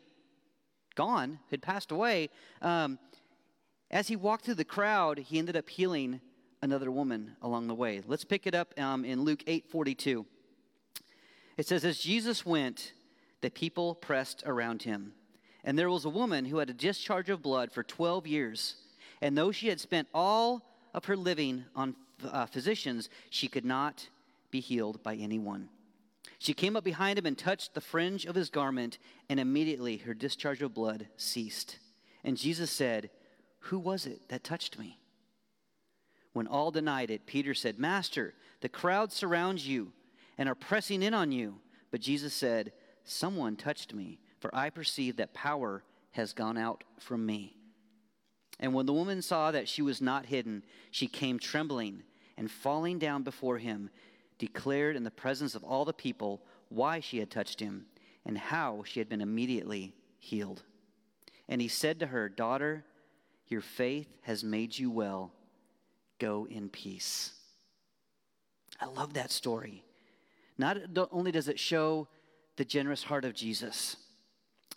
gone, 0.96 1.38
had 1.50 1.62
passed 1.62 1.92
away, 1.92 2.30
um, 2.60 2.98
as 3.90 4.08
he 4.08 4.16
walked 4.16 4.44
through 4.44 4.54
the 4.54 4.64
crowd, 4.64 5.18
he 5.18 5.38
ended 5.38 5.56
up 5.56 5.68
healing 5.68 6.20
another 6.60 6.90
woman 6.90 7.36
along 7.40 7.68
the 7.68 7.74
way. 7.74 8.02
Let's 8.04 8.24
pick 8.24 8.46
it 8.46 8.54
up 8.54 8.74
um, 8.78 9.04
in 9.04 9.22
Luke 9.22 9.44
8 9.46 9.70
42. 9.70 10.26
It 11.56 11.66
says, 11.66 11.84
As 11.84 11.98
Jesus 11.98 12.44
went, 12.44 12.92
the 13.40 13.50
people 13.50 13.94
pressed 13.94 14.42
around 14.44 14.82
him. 14.82 15.12
And 15.62 15.78
there 15.78 15.90
was 15.90 16.04
a 16.04 16.10
woman 16.10 16.44
who 16.44 16.58
had 16.58 16.70
a 16.70 16.74
discharge 16.74 17.28
of 17.28 17.42
blood 17.42 17.72
for 17.72 17.82
12 17.82 18.26
years. 18.26 18.76
And 19.20 19.36
though 19.36 19.52
she 19.52 19.68
had 19.68 19.80
spent 19.80 20.08
all 20.12 20.62
of 20.94 21.04
her 21.06 21.16
living 21.16 21.64
on 21.74 21.94
uh, 22.24 22.46
physicians, 22.46 23.08
she 23.30 23.48
could 23.48 23.64
not 23.64 24.08
be 24.50 24.60
healed 24.60 25.02
by 25.02 25.14
anyone. 25.14 25.68
She 26.38 26.54
came 26.54 26.76
up 26.76 26.84
behind 26.84 27.18
him 27.18 27.26
and 27.26 27.36
touched 27.36 27.74
the 27.74 27.80
fringe 27.80 28.26
of 28.26 28.34
his 28.34 28.50
garment, 28.50 28.98
and 29.28 29.40
immediately 29.40 29.98
her 29.98 30.14
discharge 30.14 30.62
of 30.62 30.74
blood 30.74 31.08
ceased. 31.16 31.78
And 32.24 32.36
Jesus 32.36 32.70
said, 32.70 33.10
Who 33.60 33.78
was 33.78 34.06
it 34.06 34.28
that 34.28 34.44
touched 34.44 34.78
me? 34.78 34.98
When 36.32 36.46
all 36.46 36.70
denied 36.70 37.10
it, 37.10 37.26
Peter 37.26 37.54
said, 37.54 37.78
Master, 37.78 38.34
the 38.60 38.68
crowd 38.68 39.12
surrounds 39.12 39.66
you 39.66 39.92
and 40.36 40.48
are 40.48 40.54
pressing 40.54 41.02
in 41.02 41.14
on 41.14 41.32
you. 41.32 41.60
But 41.90 42.00
Jesus 42.00 42.34
said, 42.34 42.72
Someone 43.04 43.56
touched 43.56 43.94
me, 43.94 44.18
for 44.40 44.54
I 44.54 44.68
perceive 44.68 45.16
that 45.16 45.32
power 45.32 45.82
has 46.10 46.32
gone 46.32 46.58
out 46.58 46.84
from 46.98 47.24
me. 47.24 47.56
And 48.58 48.74
when 48.74 48.86
the 48.86 48.92
woman 48.92 49.22
saw 49.22 49.50
that 49.50 49.68
she 49.68 49.82
was 49.82 50.00
not 50.00 50.26
hidden, 50.26 50.64
she 50.90 51.06
came 51.06 51.38
trembling 51.38 52.02
and 52.36 52.50
falling 52.50 52.98
down 52.98 53.22
before 53.22 53.58
him, 53.58 53.90
declared 54.38 54.96
in 54.96 55.04
the 55.04 55.10
presence 55.10 55.54
of 55.54 55.64
all 55.64 55.84
the 55.84 55.92
people 55.92 56.42
why 56.68 57.00
she 57.00 57.18
had 57.18 57.30
touched 57.30 57.60
him 57.60 57.86
and 58.24 58.36
how 58.36 58.82
she 58.86 59.00
had 59.00 59.08
been 59.08 59.20
immediately 59.20 59.94
healed. 60.18 60.62
And 61.48 61.60
he 61.60 61.68
said 61.68 62.00
to 62.00 62.06
her, 62.06 62.28
Daughter, 62.28 62.84
your 63.48 63.60
faith 63.60 64.08
has 64.22 64.42
made 64.42 64.76
you 64.76 64.90
well. 64.90 65.32
Go 66.18 66.46
in 66.50 66.68
peace. 66.68 67.32
I 68.80 68.86
love 68.86 69.14
that 69.14 69.30
story. 69.30 69.84
Not 70.58 70.78
only 71.12 71.30
does 71.30 71.48
it 71.48 71.58
show 71.58 72.08
the 72.56 72.64
generous 72.64 73.02
heart 73.02 73.24
of 73.24 73.34
Jesus, 73.34 73.96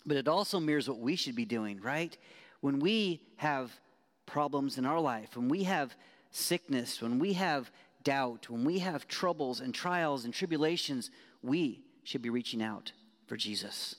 but 0.06 0.16
it 0.16 0.28
also 0.28 0.60
mirrors 0.60 0.88
what 0.88 0.98
we 0.98 1.16
should 1.16 1.34
be 1.34 1.44
doing, 1.44 1.80
right? 1.80 2.16
When 2.60 2.78
we 2.78 3.22
have 3.36 3.72
problems 4.26 4.78
in 4.78 4.86
our 4.86 5.00
life, 5.00 5.36
when 5.36 5.48
we 5.48 5.64
have 5.64 5.96
sickness, 6.30 7.02
when 7.02 7.18
we 7.18 7.32
have 7.32 7.70
doubt, 8.02 8.48
when 8.48 8.64
we 8.64 8.78
have 8.78 9.08
troubles 9.08 9.60
and 9.60 9.74
trials 9.74 10.24
and 10.24 10.32
tribulations, 10.32 11.10
we 11.42 11.82
should 12.04 12.22
be 12.22 12.30
reaching 12.30 12.62
out 12.62 12.92
for 13.26 13.36
Jesus. 13.36 13.96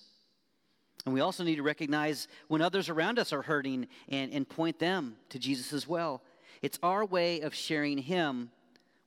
And 1.06 1.14
we 1.14 1.22
also 1.22 1.44
need 1.44 1.56
to 1.56 1.64
recognize 1.64 2.28
when 2.48 2.62
others 2.62 2.90
around 2.90 3.18
us 3.18 3.34
are 3.34 3.42
hurting 3.42 3.88
and, 4.10 4.32
and 4.32 4.48
point 4.48 4.80
them 4.80 5.16
to 5.30 5.40
Jesus 5.40 5.74
as 5.74 5.88
well. 5.88 6.22
It's 6.62 6.80
our 6.84 7.06
way 7.06 7.42
of 7.42 7.56
sharing 7.56 7.98
Him 7.98 8.52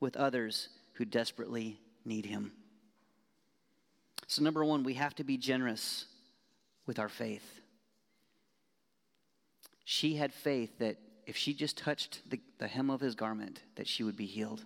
with 0.01 0.17
others 0.17 0.69
who 0.95 1.05
desperately 1.05 1.79
need 2.05 2.27
Him. 2.27 2.53
So, 4.27 4.43
number 4.43 4.65
one, 4.65 4.83
we 4.83 4.95
have 4.95 5.15
to 5.17 5.25
be 5.25 5.37
generous 5.37 6.07
with 6.87 6.99
our 6.99 7.09
faith. 7.09 7.61
She 9.85 10.17
had 10.17 10.33
faith 10.33 10.79
that 10.79 10.97
if 11.27 11.37
she 11.37 11.55
just 11.55 11.79
touched 11.79 12.23
the, 12.29 12.41
the 12.59 12.69
hem 12.69 12.91
of 12.91 13.01
his 13.01 13.15
garment, 13.15 13.63
that 13.77 13.87
she 13.87 14.03
would 14.03 14.17
be 14.17 14.27
healed. 14.27 14.65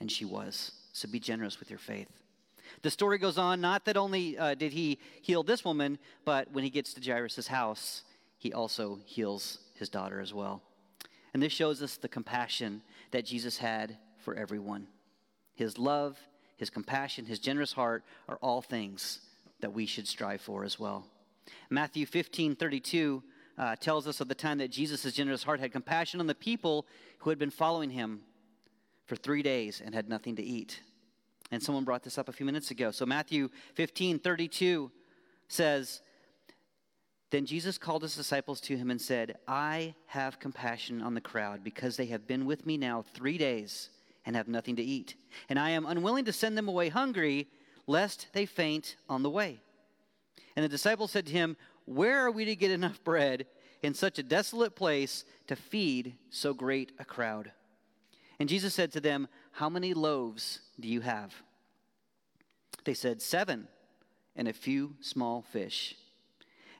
And 0.00 0.10
she 0.10 0.24
was. 0.24 0.72
So 0.92 1.08
be 1.08 1.20
generous 1.20 1.60
with 1.60 1.70
your 1.70 1.78
faith. 1.78 2.08
The 2.82 2.90
story 2.90 3.18
goes 3.18 3.38
on, 3.38 3.60
not 3.60 3.84
that 3.86 3.96
only 3.96 4.38
uh, 4.38 4.54
did 4.54 4.72
he 4.72 4.98
heal 5.22 5.42
this 5.42 5.64
woman, 5.64 5.98
but 6.24 6.52
when 6.52 6.64
he 6.64 6.70
gets 6.70 6.92
to 6.94 7.00
Jairus' 7.00 7.46
house, 7.46 8.04
he 8.36 8.52
also 8.52 9.00
heals 9.04 9.58
his 9.74 9.88
daughter 9.88 10.20
as 10.20 10.32
well. 10.32 10.62
And 11.34 11.42
this 11.42 11.52
shows 11.52 11.82
us 11.82 11.96
the 11.96 12.08
compassion 12.08 12.82
that 13.10 13.24
Jesus 13.24 13.58
had 13.58 13.96
for 14.18 14.34
everyone. 14.34 14.86
His 15.54 15.78
love, 15.78 16.18
his 16.56 16.70
compassion, 16.70 17.26
his 17.26 17.38
generous 17.38 17.72
heart 17.72 18.04
are 18.28 18.38
all 18.42 18.62
things 18.62 19.20
that 19.60 19.72
we 19.72 19.86
should 19.86 20.06
strive 20.06 20.40
for 20.40 20.64
as 20.64 20.78
well. 20.78 21.04
Matthew 21.70 22.06
15 22.06 22.56
32 22.56 23.22
uh, 23.56 23.76
tells 23.76 24.06
us 24.06 24.20
of 24.20 24.28
the 24.28 24.34
time 24.34 24.58
that 24.58 24.70
Jesus' 24.70 25.12
generous 25.12 25.42
heart 25.42 25.60
had 25.60 25.72
compassion 25.72 26.20
on 26.20 26.26
the 26.26 26.34
people 26.34 26.86
who 27.18 27.30
had 27.30 27.38
been 27.38 27.50
following 27.50 27.90
him 27.90 28.20
for 29.08 29.16
three 29.16 29.42
days 29.42 29.82
and 29.84 29.94
had 29.94 30.08
nothing 30.08 30.36
to 30.36 30.42
eat. 30.42 30.80
And 31.50 31.62
someone 31.62 31.84
brought 31.84 32.04
this 32.04 32.18
up 32.18 32.28
a 32.28 32.32
few 32.32 32.46
minutes 32.46 32.70
ago. 32.70 32.90
So 32.90 33.06
Matthew 33.06 33.48
15 33.74 34.18
32 34.18 34.92
says, 35.48 36.02
Then 37.30 37.46
Jesus 37.46 37.78
called 37.78 38.02
his 38.02 38.14
disciples 38.14 38.60
to 38.62 38.76
him 38.76 38.90
and 38.90 39.00
said, 39.00 39.38
I 39.48 39.94
have 40.06 40.38
compassion 40.38 41.00
on 41.00 41.14
the 41.14 41.22
crowd 41.22 41.64
because 41.64 41.96
they 41.96 42.06
have 42.06 42.26
been 42.26 42.44
with 42.44 42.66
me 42.66 42.76
now 42.76 43.02
three 43.14 43.38
days 43.38 43.88
and 44.26 44.36
have 44.36 44.46
nothing 44.46 44.76
to 44.76 44.82
eat. 44.82 45.14
And 45.48 45.58
I 45.58 45.70
am 45.70 45.86
unwilling 45.86 46.26
to 46.26 46.32
send 46.32 46.58
them 46.58 46.68
away 46.68 46.90
hungry, 46.90 47.48
lest 47.86 48.28
they 48.34 48.44
faint 48.44 48.96
on 49.08 49.22
the 49.22 49.30
way. 49.30 49.60
And 50.54 50.62
the 50.62 50.68
disciples 50.68 51.12
said 51.12 51.24
to 51.26 51.32
him, 51.32 51.56
Where 51.86 52.26
are 52.26 52.30
we 52.30 52.44
to 52.44 52.56
get 52.56 52.70
enough 52.70 53.02
bread 53.02 53.46
in 53.82 53.94
such 53.94 54.18
a 54.18 54.22
desolate 54.22 54.76
place 54.76 55.24
to 55.46 55.56
feed 55.56 56.16
so 56.28 56.52
great 56.52 56.92
a 56.98 57.06
crowd? 57.06 57.52
And 58.40 58.48
Jesus 58.48 58.74
said 58.74 58.92
to 58.92 59.00
them, 59.00 59.28
How 59.52 59.68
many 59.68 59.94
loaves 59.94 60.60
do 60.78 60.88
you 60.88 61.00
have? 61.00 61.34
They 62.84 62.94
said, 62.94 63.20
Seven, 63.20 63.68
and 64.36 64.48
a 64.48 64.52
few 64.52 64.94
small 65.00 65.42
fish. 65.42 65.96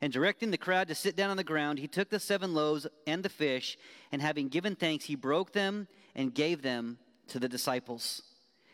And 0.01 0.13
directing 0.13 0.53
the 0.53 0.59
crowd 0.59 0.89
to 0.89 0.95
sit 0.95 1.17
down 1.17 1.31
on 1.31 1.37
the 1.37 1.45
ground, 1.45 1.81
he 1.81 1.89
took 1.89 2.09
the 2.09 2.21
seven 2.21 2.55
loaves 2.55 2.87
and 3.07 3.23
the 3.23 3.29
fish, 3.29 3.77
and 4.13 4.23
having 4.23 4.49
given 4.49 4.77
thanks, 4.77 5.07
he 5.07 5.17
broke 5.17 5.53
them 5.53 5.89
and 6.15 6.35
gave 6.35 6.63
them 6.63 6.99
to 7.29 7.41
the 7.41 7.49
disciples. 7.49 8.23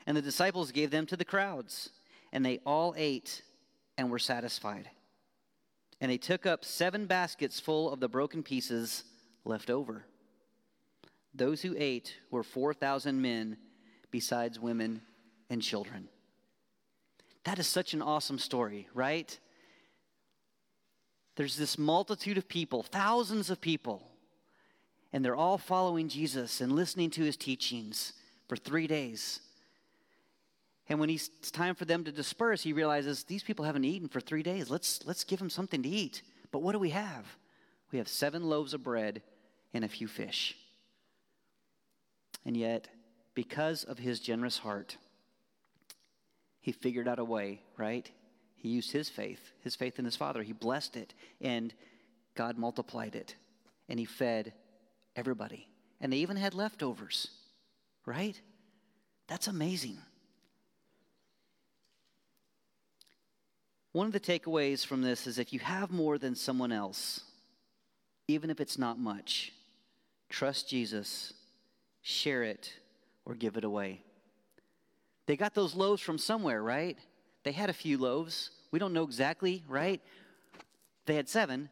And 0.06 0.16
the 0.16 0.22
disciples 0.22 0.70
gave 0.70 0.90
them 0.90 1.06
to 1.06 1.16
the 1.16 1.24
crowds. 1.24 1.90
And 2.32 2.44
they 2.44 2.60
all 2.66 2.94
ate 2.96 3.42
and 3.96 4.10
were 4.10 4.18
satisfied. 4.18 4.90
And 6.00 6.10
they 6.10 6.18
took 6.18 6.44
up 6.44 6.64
seven 6.64 7.06
baskets 7.06 7.58
full 7.58 7.90
of 7.90 8.00
the 8.00 8.08
broken 8.08 8.42
pieces 8.42 9.04
left 9.44 9.70
over. 9.70 10.04
Those 11.34 11.62
who 11.62 11.74
ate 11.76 12.14
were 12.30 12.42
4,000 12.42 13.20
men, 13.20 13.56
besides 14.10 14.60
women 14.60 15.02
and 15.50 15.60
children. 15.60 16.08
That 17.44 17.58
is 17.58 17.66
such 17.66 17.92
an 17.92 18.02
awesome 18.02 18.38
story, 18.38 18.88
right? 18.94 19.38
There's 21.36 21.56
this 21.56 21.76
multitude 21.76 22.38
of 22.38 22.48
people, 22.48 22.82
thousands 22.82 23.50
of 23.50 23.60
people, 23.60 24.02
and 25.12 25.24
they're 25.24 25.36
all 25.36 25.58
following 25.58 26.08
Jesus 26.08 26.60
and 26.60 26.72
listening 26.72 27.10
to 27.10 27.22
his 27.22 27.36
teachings 27.36 28.12
for 28.48 28.56
three 28.56 28.86
days. 28.86 29.40
And 30.88 31.00
when 31.00 31.10
it's 31.10 31.50
time 31.50 31.74
for 31.74 31.84
them 31.84 32.04
to 32.04 32.12
disperse, 32.12 32.62
he 32.62 32.72
realizes 32.72 33.24
these 33.24 33.42
people 33.42 33.64
haven't 33.64 33.84
eaten 33.84 34.08
for 34.08 34.20
three 34.20 34.42
days. 34.42 34.70
Let's, 34.70 35.00
let's 35.06 35.24
give 35.24 35.38
them 35.38 35.50
something 35.50 35.82
to 35.82 35.88
eat. 35.88 36.22
But 36.50 36.62
what 36.62 36.72
do 36.72 36.78
we 36.78 36.90
have? 36.90 37.26
We 37.90 37.98
have 37.98 38.08
seven 38.08 38.44
loaves 38.44 38.74
of 38.74 38.82
bread 38.82 39.22
and 39.72 39.84
a 39.84 39.88
few 39.88 40.06
fish. 40.06 40.56
And 42.44 42.56
yet, 42.56 42.88
because 43.34 43.84
of 43.84 43.98
his 43.98 44.20
generous 44.20 44.58
heart, 44.58 44.96
he 46.60 46.72
figured 46.72 47.08
out 47.08 47.18
a 47.18 47.24
way, 47.24 47.60
right? 47.76 48.10
He 48.56 48.68
used 48.68 48.92
his 48.92 49.08
faith, 49.08 49.52
his 49.60 49.76
faith 49.76 49.98
in 49.98 50.04
his 50.04 50.16
father. 50.16 50.42
He 50.42 50.52
blessed 50.52 50.96
it, 50.96 51.14
and 51.40 51.74
God 52.34 52.56
multiplied 52.56 53.14
it. 53.14 53.34
And 53.88 53.98
he 53.98 54.04
fed 54.04 54.52
everybody. 55.16 55.68
And 56.00 56.12
they 56.12 56.18
even 56.18 56.36
had 56.36 56.54
leftovers, 56.54 57.28
right? 58.06 58.40
That's 59.28 59.48
amazing. 59.48 59.98
One 63.92 64.06
of 64.06 64.12
the 64.12 64.20
takeaways 64.20 64.84
from 64.84 65.02
this 65.02 65.26
is 65.26 65.38
if 65.38 65.52
you 65.52 65.60
have 65.60 65.92
more 65.92 66.18
than 66.18 66.34
someone 66.34 66.72
else, 66.72 67.20
even 68.26 68.50
if 68.50 68.60
it's 68.60 68.78
not 68.78 68.98
much, 68.98 69.52
trust 70.28 70.68
Jesus 70.68 71.32
share 72.04 72.42
it, 72.42 72.70
or 73.24 73.34
give 73.34 73.56
it 73.56 73.64
away. 73.64 74.02
They 75.26 75.36
got 75.36 75.54
those 75.54 75.74
loaves 75.74 76.02
from 76.02 76.18
somewhere, 76.18 76.62
right? 76.62 76.98
They 77.44 77.52
had 77.52 77.70
a 77.70 77.72
few 77.72 77.96
loaves. 77.96 78.50
We 78.70 78.78
don't 78.78 78.92
know 78.92 79.04
exactly, 79.04 79.64
right? 79.66 80.02
They 81.06 81.14
had 81.14 81.30
seven. 81.30 81.70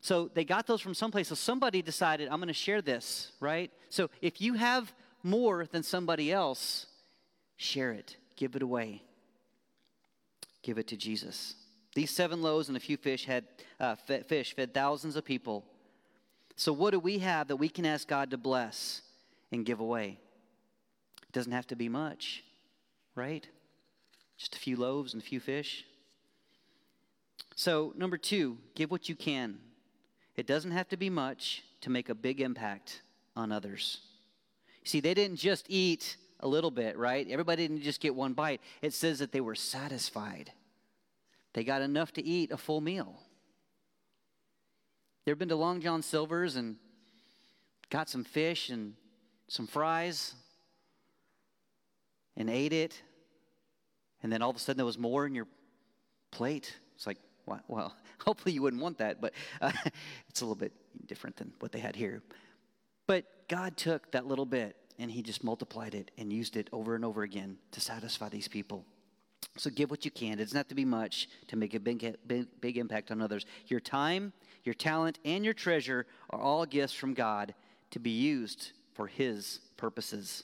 So 0.00 0.30
they 0.32 0.44
got 0.44 0.66
those 0.66 0.80
from 0.80 0.94
someplace. 0.94 1.28
So 1.28 1.34
somebody 1.34 1.82
decided, 1.82 2.28
I'm 2.30 2.38
going 2.38 2.48
to 2.48 2.54
share 2.54 2.80
this, 2.80 3.32
right? 3.40 3.70
So 3.90 4.08
if 4.22 4.40
you 4.40 4.54
have 4.54 4.92
more 5.22 5.66
than 5.66 5.82
somebody 5.82 6.32
else, 6.32 6.86
share 7.56 7.92
it, 7.92 8.16
give 8.36 8.56
it 8.56 8.62
away, 8.62 9.02
give 10.62 10.78
it 10.78 10.86
to 10.88 10.96
Jesus. 10.96 11.56
These 11.94 12.10
seven 12.10 12.40
loaves 12.40 12.68
and 12.68 12.76
a 12.76 12.80
few 12.80 12.96
fish 12.96 13.26
had 13.26 13.44
uh, 13.78 13.96
fish 13.96 14.54
fed 14.54 14.72
thousands 14.72 15.14
of 15.14 15.26
people. 15.26 15.66
So 16.56 16.72
what 16.72 16.92
do 16.92 17.00
we 17.00 17.18
have 17.18 17.48
that 17.48 17.56
we 17.56 17.68
can 17.68 17.84
ask 17.84 18.08
God 18.08 18.30
to 18.30 18.38
bless 18.38 19.02
and 19.52 19.64
give 19.64 19.80
away? 19.80 20.18
It 21.22 21.32
doesn't 21.32 21.52
have 21.52 21.66
to 21.68 21.76
be 21.76 21.88
much, 21.88 22.44
right? 23.14 23.46
Just 24.36 24.56
a 24.56 24.58
few 24.58 24.76
loaves 24.76 25.12
and 25.12 25.22
a 25.22 25.26
few 25.26 25.40
fish. 25.40 25.84
So, 27.54 27.92
number 27.96 28.16
two, 28.16 28.58
give 28.74 28.90
what 28.90 29.08
you 29.08 29.16
can. 29.16 29.58
It 30.36 30.46
doesn't 30.46 30.70
have 30.70 30.88
to 30.90 30.96
be 30.96 31.10
much 31.10 31.64
to 31.80 31.90
make 31.90 32.08
a 32.08 32.14
big 32.14 32.40
impact 32.40 33.02
on 33.34 33.50
others. 33.50 33.98
See, 34.84 35.00
they 35.00 35.12
didn't 35.14 35.38
just 35.38 35.66
eat 35.68 36.16
a 36.40 36.48
little 36.48 36.70
bit, 36.70 36.96
right? 36.96 37.26
Everybody 37.28 37.66
didn't 37.66 37.82
just 37.82 38.00
get 38.00 38.14
one 38.14 38.32
bite. 38.32 38.60
It 38.80 38.94
says 38.94 39.18
that 39.18 39.32
they 39.32 39.40
were 39.40 39.54
satisfied. 39.54 40.52
They 41.52 41.64
got 41.64 41.82
enough 41.82 42.12
to 42.12 42.24
eat 42.24 42.52
a 42.52 42.56
full 42.56 42.80
meal. 42.80 43.16
They've 45.24 45.38
been 45.38 45.48
to 45.48 45.56
Long 45.56 45.80
John 45.80 46.02
Silver's 46.02 46.56
and 46.56 46.76
got 47.90 48.08
some 48.08 48.24
fish 48.24 48.70
and 48.70 48.94
some 49.48 49.66
fries 49.66 50.34
and 52.36 52.48
ate 52.48 52.72
it, 52.72 53.02
and 54.22 54.32
then 54.32 54.42
all 54.42 54.50
of 54.50 54.56
a 54.56 54.58
sudden 54.58 54.76
there 54.76 54.86
was 54.86 54.98
more 54.98 55.26
in 55.26 55.34
your 55.34 55.48
plate? 56.30 56.76
It's 56.94 57.06
like, 57.06 57.18
well, 57.66 57.94
hopefully 58.18 58.52
you 58.52 58.62
wouldn't 58.62 58.82
want 58.82 58.98
that, 58.98 59.20
but 59.20 59.32
uh, 59.60 59.72
it's 60.28 60.40
a 60.40 60.44
little 60.44 60.54
bit 60.54 60.72
different 61.06 61.36
than 61.36 61.52
what 61.60 61.72
they 61.72 61.80
had 61.80 61.96
here. 61.96 62.22
But 63.06 63.24
God 63.48 63.76
took 63.76 64.10
that 64.12 64.26
little 64.26 64.46
bit 64.46 64.76
and 64.98 65.10
He 65.10 65.22
just 65.22 65.42
multiplied 65.42 65.94
it 65.94 66.10
and 66.18 66.32
used 66.32 66.56
it 66.56 66.68
over 66.72 66.94
and 66.94 67.04
over 67.04 67.22
again 67.22 67.56
to 67.72 67.80
satisfy 67.80 68.28
these 68.28 68.48
people. 68.48 68.84
So 69.56 69.70
give 69.70 69.90
what 69.90 70.04
you 70.04 70.10
can. 70.10 70.34
It 70.34 70.44
doesn't 70.44 70.56
have 70.56 70.68
to 70.68 70.74
be 70.74 70.84
much 70.84 71.28
to 71.48 71.56
make 71.56 71.74
a 71.74 71.80
big, 71.80 72.16
big, 72.26 72.46
big 72.60 72.76
impact 72.76 73.10
on 73.10 73.22
others. 73.22 73.46
Your 73.66 73.80
time, 73.80 74.32
your 74.64 74.74
talent, 74.74 75.18
and 75.24 75.44
your 75.44 75.54
treasure 75.54 76.06
are 76.30 76.40
all 76.40 76.64
gifts 76.66 76.92
from 76.92 77.14
God 77.14 77.54
to 77.90 77.98
be 77.98 78.10
used 78.10 78.72
for 78.98 79.06
His 79.06 79.60
purposes. 79.76 80.42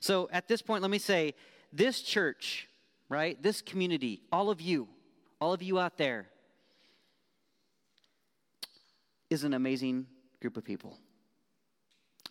So 0.00 0.30
at 0.32 0.48
this 0.48 0.62
point, 0.62 0.80
let 0.80 0.90
me 0.90 0.98
say 0.98 1.34
this 1.70 2.00
church, 2.00 2.66
right, 3.10 3.40
this 3.42 3.60
community, 3.60 4.22
all 4.32 4.48
of 4.48 4.58
you, 4.58 4.88
all 5.38 5.52
of 5.52 5.62
you 5.62 5.78
out 5.78 5.98
there, 5.98 6.26
is 9.28 9.44
an 9.44 9.52
amazing 9.52 10.06
group 10.40 10.56
of 10.56 10.64
people. 10.64 10.96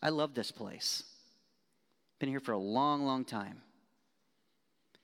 I 0.01 0.09
love 0.09 0.33
this 0.33 0.51
place. 0.51 1.03
Been 2.17 2.29
here 2.29 2.39
for 2.39 2.53
a 2.53 2.57
long, 2.57 3.05
long 3.05 3.23
time. 3.23 3.61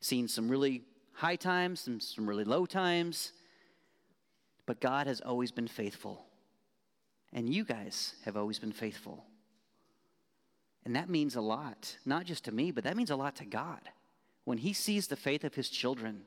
Seen 0.01 0.27
some 0.27 0.50
really 0.50 0.81
high 1.13 1.36
times 1.36 1.86
and 1.86 2.01
some 2.01 2.27
really 2.27 2.43
low 2.43 2.65
times. 2.65 3.34
But 4.65 4.81
God 4.81 5.05
has 5.05 5.22
always 5.22 5.51
been 5.51 5.67
faithful. 5.67 6.25
And 7.34 7.53
you 7.53 7.65
guys 7.65 8.15
have 8.25 8.36
always 8.36 8.57
been 8.57 8.72
faithful. 8.72 9.25
And 10.85 10.95
that 10.95 11.09
means 11.09 11.35
a 11.35 11.41
lot, 11.41 11.97
not 12.05 12.25
just 12.25 12.45
to 12.45 12.51
me, 12.51 12.71
but 12.71 12.83
that 12.83 12.95
means 12.95 13.09
a 13.09 13.15
lot 13.15 13.35
to 13.37 13.45
God. 13.45 13.81
When 14.43 14.59
He 14.59 14.73
sees 14.73 15.07
the 15.07 15.15
faith 15.15 15.43
of 15.43 15.55
His 15.55 15.69
children, 15.69 16.21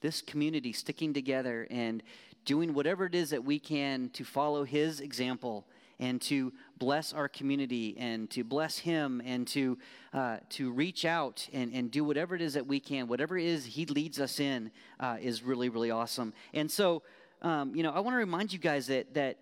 this 0.00 0.22
community 0.22 0.72
sticking 0.72 1.12
together 1.12 1.66
and 1.70 2.02
doing 2.44 2.74
whatever 2.74 3.06
it 3.06 3.14
is 3.14 3.30
that 3.30 3.44
we 3.44 3.58
can 3.58 4.10
to 4.10 4.24
follow 4.24 4.64
His 4.64 5.00
example 5.00 5.66
and 6.02 6.20
to 6.20 6.52
bless 6.78 7.12
our 7.12 7.28
community 7.28 7.96
and 7.96 8.28
to 8.28 8.42
bless 8.42 8.78
him 8.78 9.22
and 9.24 9.46
to, 9.46 9.78
uh, 10.12 10.38
to 10.48 10.72
reach 10.72 11.04
out 11.04 11.48
and, 11.52 11.72
and 11.72 11.92
do 11.92 12.02
whatever 12.02 12.34
it 12.34 12.42
is 12.42 12.54
that 12.54 12.66
we 12.66 12.80
can, 12.80 13.06
whatever 13.06 13.38
it 13.38 13.46
is 13.46 13.64
he 13.64 13.86
leads 13.86 14.20
us 14.20 14.40
in 14.40 14.72
uh, 14.98 15.16
is 15.20 15.44
really, 15.44 15.68
really 15.68 15.92
awesome. 15.92 16.32
And 16.52 16.68
so, 16.68 17.02
um, 17.40 17.74
you 17.76 17.84
know, 17.84 17.92
I 17.92 18.00
want 18.00 18.14
to 18.14 18.18
remind 18.18 18.52
you 18.52 18.58
guys 18.58 18.88
that, 18.88 19.14
that 19.14 19.38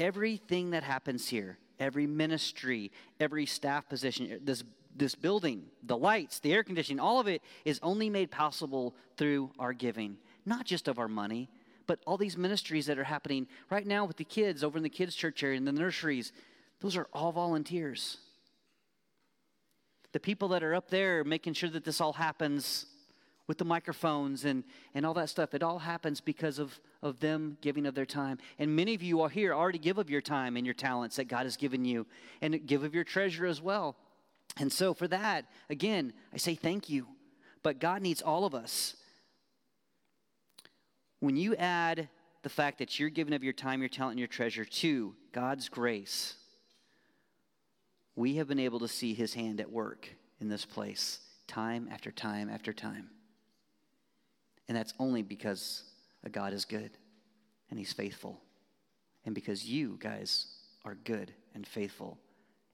everything 0.00 0.70
that 0.70 0.82
happens 0.82 1.28
here, 1.28 1.58
every 1.80 2.06
ministry, 2.06 2.92
every 3.18 3.46
staff 3.46 3.88
position, 3.88 4.38
this 4.44 4.62
this 4.94 5.14
building, 5.14 5.62
the 5.82 5.96
lights, 5.96 6.40
the 6.40 6.52
air 6.52 6.62
conditioning, 6.62 7.00
all 7.00 7.20
of 7.20 7.28
it 7.28 7.42
is 7.64 7.78
only 7.82 8.10
made 8.10 8.30
possible 8.30 8.94
through 9.16 9.50
our 9.58 9.72
giving, 9.72 10.16
not 10.44 10.66
just 10.66 10.88
of 10.88 10.98
our 10.98 11.08
money, 11.08 11.48
but 11.86 12.00
all 12.06 12.16
these 12.16 12.36
ministries 12.36 12.86
that 12.86 12.98
are 12.98 13.04
happening 13.04 13.46
right 13.70 13.86
now 13.86 14.04
with 14.04 14.16
the 14.16 14.24
kids 14.24 14.62
over 14.62 14.76
in 14.76 14.82
the 14.82 14.88
kids' 14.88 15.14
church 15.14 15.42
area 15.42 15.56
and 15.56 15.66
the 15.66 15.72
nurseries, 15.72 16.32
those 16.80 16.96
are 16.96 17.08
all 17.12 17.32
volunteers. 17.32 18.18
The 20.12 20.20
people 20.20 20.48
that 20.48 20.62
are 20.62 20.74
up 20.74 20.90
there 20.90 21.24
making 21.24 21.54
sure 21.54 21.70
that 21.70 21.84
this 21.84 22.00
all 22.00 22.12
happens 22.12 22.86
with 23.50 23.58
the 23.58 23.64
microphones 23.64 24.44
and, 24.44 24.62
and 24.94 25.04
all 25.04 25.12
that 25.12 25.28
stuff, 25.28 25.54
it 25.54 25.62
all 25.64 25.80
happens 25.80 26.20
because 26.20 26.60
of, 26.60 26.78
of 27.02 27.18
them 27.18 27.58
giving 27.60 27.84
of 27.84 27.96
their 27.96 28.06
time. 28.06 28.38
And 28.60 28.76
many 28.76 28.94
of 28.94 29.02
you 29.02 29.22
are 29.22 29.28
here 29.28 29.52
already 29.52 29.80
give 29.80 29.98
of 29.98 30.08
your 30.08 30.20
time 30.20 30.56
and 30.56 30.64
your 30.64 30.72
talents 30.72 31.16
that 31.16 31.24
God 31.24 31.42
has 31.42 31.56
given 31.56 31.84
you, 31.84 32.06
and 32.40 32.64
give 32.64 32.84
of 32.84 32.94
your 32.94 33.02
treasure 33.02 33.46
as 33.46 33.60
well. 33.60 33.96
And 34.56 34.72
so, 34.72 34.94
for 34.94 35.08
that, 35.08 35.46
again, 35.68 36.12
I 36.32 36.36
say 36.36 36.54
thank 36.54 36.88
you. 36.88 37.08
But 37.64 37.80
God 37.80 38.02
needs 38.02 38.22
all 38.22 38.44
of 38.44 38.54
us 38.54 38.94
when 41.18 41.36
you 41.36 41.56
add 41.56 42.08
the 42.44 42.48
fact 42.48 42.78
that 42.78 43.00
you're 43.00 43.10
giving 43.10 43.34
of 43.34 43.42
your 43.42 43.52
time, 43.52 43.80
your 43.80 43.88
talent, 43.88 44.12
and 44.12 44.20
your 44.20 44.28
treasure 44.28 44.64
to 44.64 45.16
God's 45.32 45.68
grace, 45.68 46.36
we 48.14 48.36
have 48.36 48.46
been 48.46 48.60
able 48.60 48.78
to 48.78 48.86
see 48.86 49.12
his 49.12 49.34
hand 49.34 49.60
at 49.60 49.72
work 49.72 50.08
in 50.40 50.48
this 50.48 50.64
place 50.64 51.18
time 51.48 51.88
after 51.90 52.12
time 52.12 52.48
after 52.48 52.72
time. 52.72 53.10
And 54.70 54.76
that's 54.76 54.94
only 55.00 55.22
because 55.22 55.82
a 56.22 56.30
God 56.30 56.52
is 56.52 56.64
good 56.64 56.92
and 57.70 57.78
he's 57.78 57.92
faithful. 57.92 58.40
And 59.26 59.34
because 59.34 59.64
you 59.64 59.98
guys 59.98 60.46
are 60.84 60.94
good 60.94 61.32
and 61.56 61.66
faithful 61.66 62.18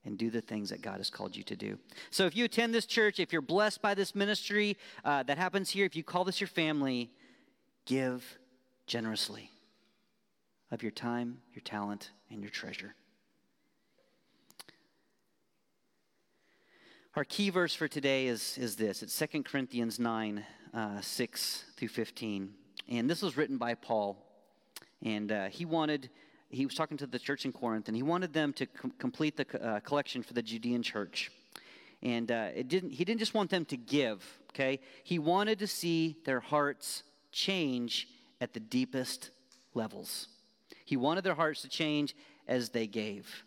and 0.04 0.18
do 0.18 0.28
the 0.28 0.42
things 0.42 0.68
that 0.68 0.82
God 0.82 0.98
has 0.98 1.08
called 1.08 1.34
you 1.34 1.42
to 1.44 1.56
do. 1.56 1.78
So 2.10 2.26
if 2.26 2.36
you 2.36 2.44
attend 2.44 2.74
this 2.74 2.84
church, 2.84 3.18
if 3.18 3.32
you're 3.32 3.40
blessed 3.40 3.80
by 3.80 3.94
this 3.94 4.14
ministry 4.14 4.76
uh, 5.06 5.22
that 5.22 5.38
happens 5.38 5.70
here, 5.70 5.86
if 5.86 5.96
you 5.96 6.04
call 6.04 6.22
this 6.24 6.38
your 6.38 6.48
family, 6.48 7.10
give 7.86 8.38
generously 8.86 9.50
of 10.70 10.82
your 10.82 10.92
time, 10.92 11.38
your 11.54 11.62
talent, 11.62 12.10
and 12.30 12.42
your 12.42 12.50
treasure. 12.50 12.94
Our 17.14 17.24
key 17.24 17.48
verse 17.48 17.74
for 17.74 17.88
today 17.88 18.26
is, 18.26 18.58
is 18.58 18.76
this 18.76 19.02
it's 19.02 19.18
2 19.18 19.44
Corinthians 19.44 19.98
9 19.98 20.44
uh, 20.74 21.00
6 21.00 21.64
through 21.76 21.88
15. 21.88 22.52
And 22.88 23.10
this 23.10 23.22
was 23.22 23.36
written 23.36 23.58
by 23.58 23.74
Paul. 23.74 24.16
And 25.02 25.30
uh, 25.30 25.46
he 25.46 25.64
wanted, 25.64 26.10
he 26.48 26.64
was 26.64 26.74
talking 26.74 26.96
to 26.98 27.06
the 27.06 27.18
church 27.18 27.44
in 27.44 27.52
Corinth, 27.52 27.88
and 27.88 27.96
he 27.96 28.02
wanted 28.02 28.32
them 28.32 28.52
to 28.54 28.66
com- 28.66 28.92
complete 28.98 29.36
the 29.36 29.64
uh, 29.64 29.80
collection 29.80 30.22
for 30.22 30.32
the 30.32 30.42
Judean 30.42 30.82
church. 30.82 31.30
And 32.02 32.30
uh, 32.30 32.48
it 32.54 32.68
didn't, 32.68 32.90
he 32.90 33.04
didn't 33.04 33.20
just 33.20 33.34
want 33.34 33.50
them 33.50 33.64
to 33.66 33.76
give, 33.76 34.24
okay? 34.50 34.80
He 35.02 35.18
wanted 35.18 35.58
to 35.60 35.66
see 35.66 36.16
their 36.24 36.40
hearts 36.40 37.02
change 37.32 38.08
at 38.40 38.52
the 38.52 38.60
deepest 38.60 39.30
levels. 39.74 40.28
He 40.84 40.96
wanted 40.96 41.24
their 41.24 41.34
hearts 41.34 41.62
to 41.62 41.68
change 41.68 42.14
as 42.46 42.70
they 42.70 42.86
gave. 42.86 43.44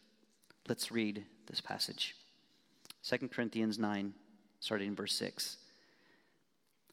Let's 0.67 0.91
read 0.91 1.25
this 1.47 1.61
passage. 1.61 2.15
2 3.03 3.29
Corinthians 3.29 3.79
9, 3.79 4.13
starting 4.59 4.89
in 4.89 4.95
verse 4.95 5.13
6. 5.15 5.57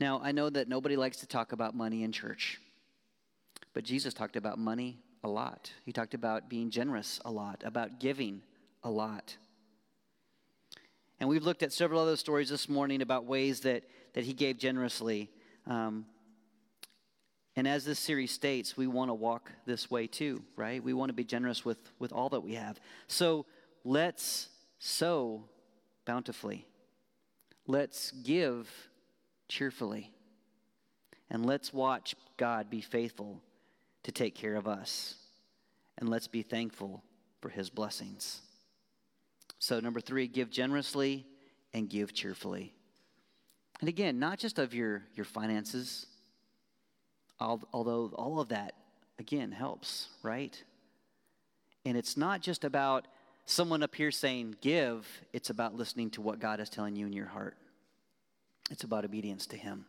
Now, 0.00 0.20
I 0.22 0.32
know 0.32 0.48
that 0.50 0.68
nobody 0.68 0.96
likes 0.96 1.18
to 1.18 1.26
talk 1.26 1.52
about 1.52 1.74
money 1.74 2.04
in 2.04 2.12
church, 2.12 2.60
but 3.74 3.84
Jesus 3.84 4.14
talked 4.14 4.36
about 4.36 4.58
money 4.58 4.98
a 5.24 5.28
lot. 5.28 5.72
He 5.84 5.92
talked 5.92 6.14
about 6.14 6.48
being 6.48 6.70
generous 6.70 7.20
a 7.24 7.30
lot, 7.30 7.62
about 7.64 7.98
giving 7.98 8.42
a 8.84 8.90
lot. 8.90 9.36
And 11.18 11.28
we've 11.28 11.42
looked 11.42 11.64
at 11.64 11.72
several 11.72 12.00
other 12.00 12.16
stories 12.16 12.48
this 12.48 12.68
morning 12.68 13.02
about 13.02 13.24
ways 13.24 13.60
that, 13.60 13.82
that 14.14 14.24
he 14.24 14.32
gave 14.32 14.56
generously. 14.56 15.30
Um, 15.66 16.06
and 17.56 17.66
as 17.66 17.84
this 17.84 17.98
series 17.98 18.30
states, 18.30 18.76
we 18.76 18.86
want 18.86 19.10
to 19.10 19.14
walk 19.14 19.50
this 19.66 19.90
way 19.90 20.06
too, 20.06 20.44
right? 20.54 20.82
We 20.82 20.92
want 20.92 21.08
to 21.08 21.14
be 21.14 21.24
generous 21.24 21.64
with, 21.64 21.78
with 21.98 22.12
all 22.12 22.28
that 22.28 22.40
we 22.40 22.54
have. 22.54 22.78
So 23.08 23.46
let's 23.82 24.48
sow 24.78 25.42
bountifully. 26.04 26.66
Let's 27.66 28.12
give 28.12 28.70
cheerfully. 29.48 30.12
And 31.30 31.44
let's 31.44 31.72
watch 31.72 32.14
God 32.36 32.70
be 32.70 32.80
faithful 32.80 33.42
to 34.04 34.12
take 34.12 34.34
care 34.34 34.56
of 34.56 34.66
us. 34.66 35.16
And 35.98 36.08
let's 36.08 36.28
be 36.28 36.42
thankful 36.42 37.02
for 37.40 37.48
his 37.48 37.70
blessings. 37.70 38.40
So, 39.58 39.80
number 39.80 40.00
three, 40.00 40.28
give 40.28 40.50
generously 40.50 41.26
and 41.74 41.90
give 41.90 42.14
cheerfully. 42.14 42.72
And 43.80 43.88
again, 43.88 44.18
not 44.18 44.38
just 44.38 44.58
of 44.58 44.74
your, 44.74 45.02
your 45.14 45.24
finances, 45.24 46.06
although 47.40 48.10
all 48.14 48.40
of 48.40 48.48
that, 48.48 48.74
again, 49.18 49.52
helps, 49.52 50.08
right? 50.22 50.62
And 51.84 51.96
it's 51.96 52.16
not 52.16 52.40
just 52.40 52.64
about 52.64 53.06
someone 53.46 53.82
up 53.82 53.94
here 53.94 54.10
saying 54.10 54.56
give, 54.60 55.06
it's 55.32 55.50
about 55.50 55.74
listening 55.74 56.10
to 56.10 56.20
what 56.20 56.38
God 56.38 56.60
is 56.60 56.68
telling 56.68 56.96
you 56.96 57.06
in 57.06 57.12
your 57.12 57.26
heart. 57.26 57.56
It's 58.70 58.84
about 58.84 59.04
obedience 59.04 59.46
to 59.48 59.56
Him. 59.56 59.86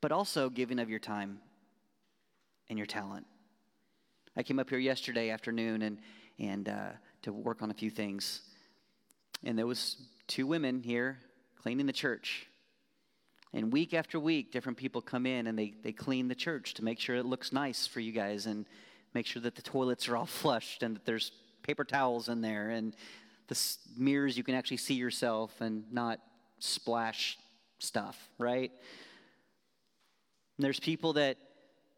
But 0.00 0.12
also 0.12 0.50
giving 0.50 0.78
of 0.78 0.90
your 0.90 0.98
time 0.98 1.38
and 2.68 2.78
your 2.78 2.86
talent. 2.86 3.26
I 4.36 4.42
came 4.42 4.58
up 4.58 4.70
here 4.70 4.78
yesterday 4.78 5.30
afternoon 5.30 5.82
and, 5.82 5.98
and 6.38 6.68
uh, 6.68 6.88
to 7.22 7.32
work 7.32 7.62
on 7.62 7.70
a 7.70 7.74
few 7.74 7.90
things. 7.90 8.40
And 9.44 9.58
there 9.58 9.66
was 9.66 9.96
two 10.26 10.46
women 10.46 10.82
here 10.82 11.18
cleaning 11.60 11.86
the 11.86 11.92
church. 11.92 12.46
And 13.52 13.72
week 13.72 13.92
after 13.92 14.18
week, 14.18 14.50
different 14.50 14.78
people 14.78 15.02
come 15.02 15.26
in 15.26 15.46
and 15.46 15.58
they, 15.58 15.74
they 15.82 15.92
clean 15.92 16.28
the 16.28 16.34
church 16.34 16.74
to 16.74 16.84
make 16.84 16.98
sure 16.98 17.16
it 17.16 17.26
looks 17.26 17.52
nice 17.52 17.86
for 17.86 18.00
you 18.00 18.12
guys 18.12 18.46
and 18.46 18.64
make 19.14 19.26
sure 19.26 19.42
that 19.42 19.54
the 19.54 19.62
toilets 19.62 20.08
are 20.08 20.16
all 20.16 20.26
flushed 20.42 20.82
and 20.82 20.96
that 20.96 21.04
there's 21.04 21.32
paper 21.62 21.84
towels 21.84 22.28
in 22.28 22.40
there 22.40 22.70
and 22.70 22.96
the 23.48 23.76
mirrors 23.96 24.36
you 24.36 24.42
can 24.42 24.54
actually 24.54 24.78
see 24.78 24.94
yourself 24.94 25.60
and 25.60 25.84
not 25.92 26.18
splash 26.58 27.38
stuff, 27.82 28.30
right? 28.38 28.70
And 30.56 30.64
there's 30.64 30.80
people 30.80 31.14
that 31.14 31.36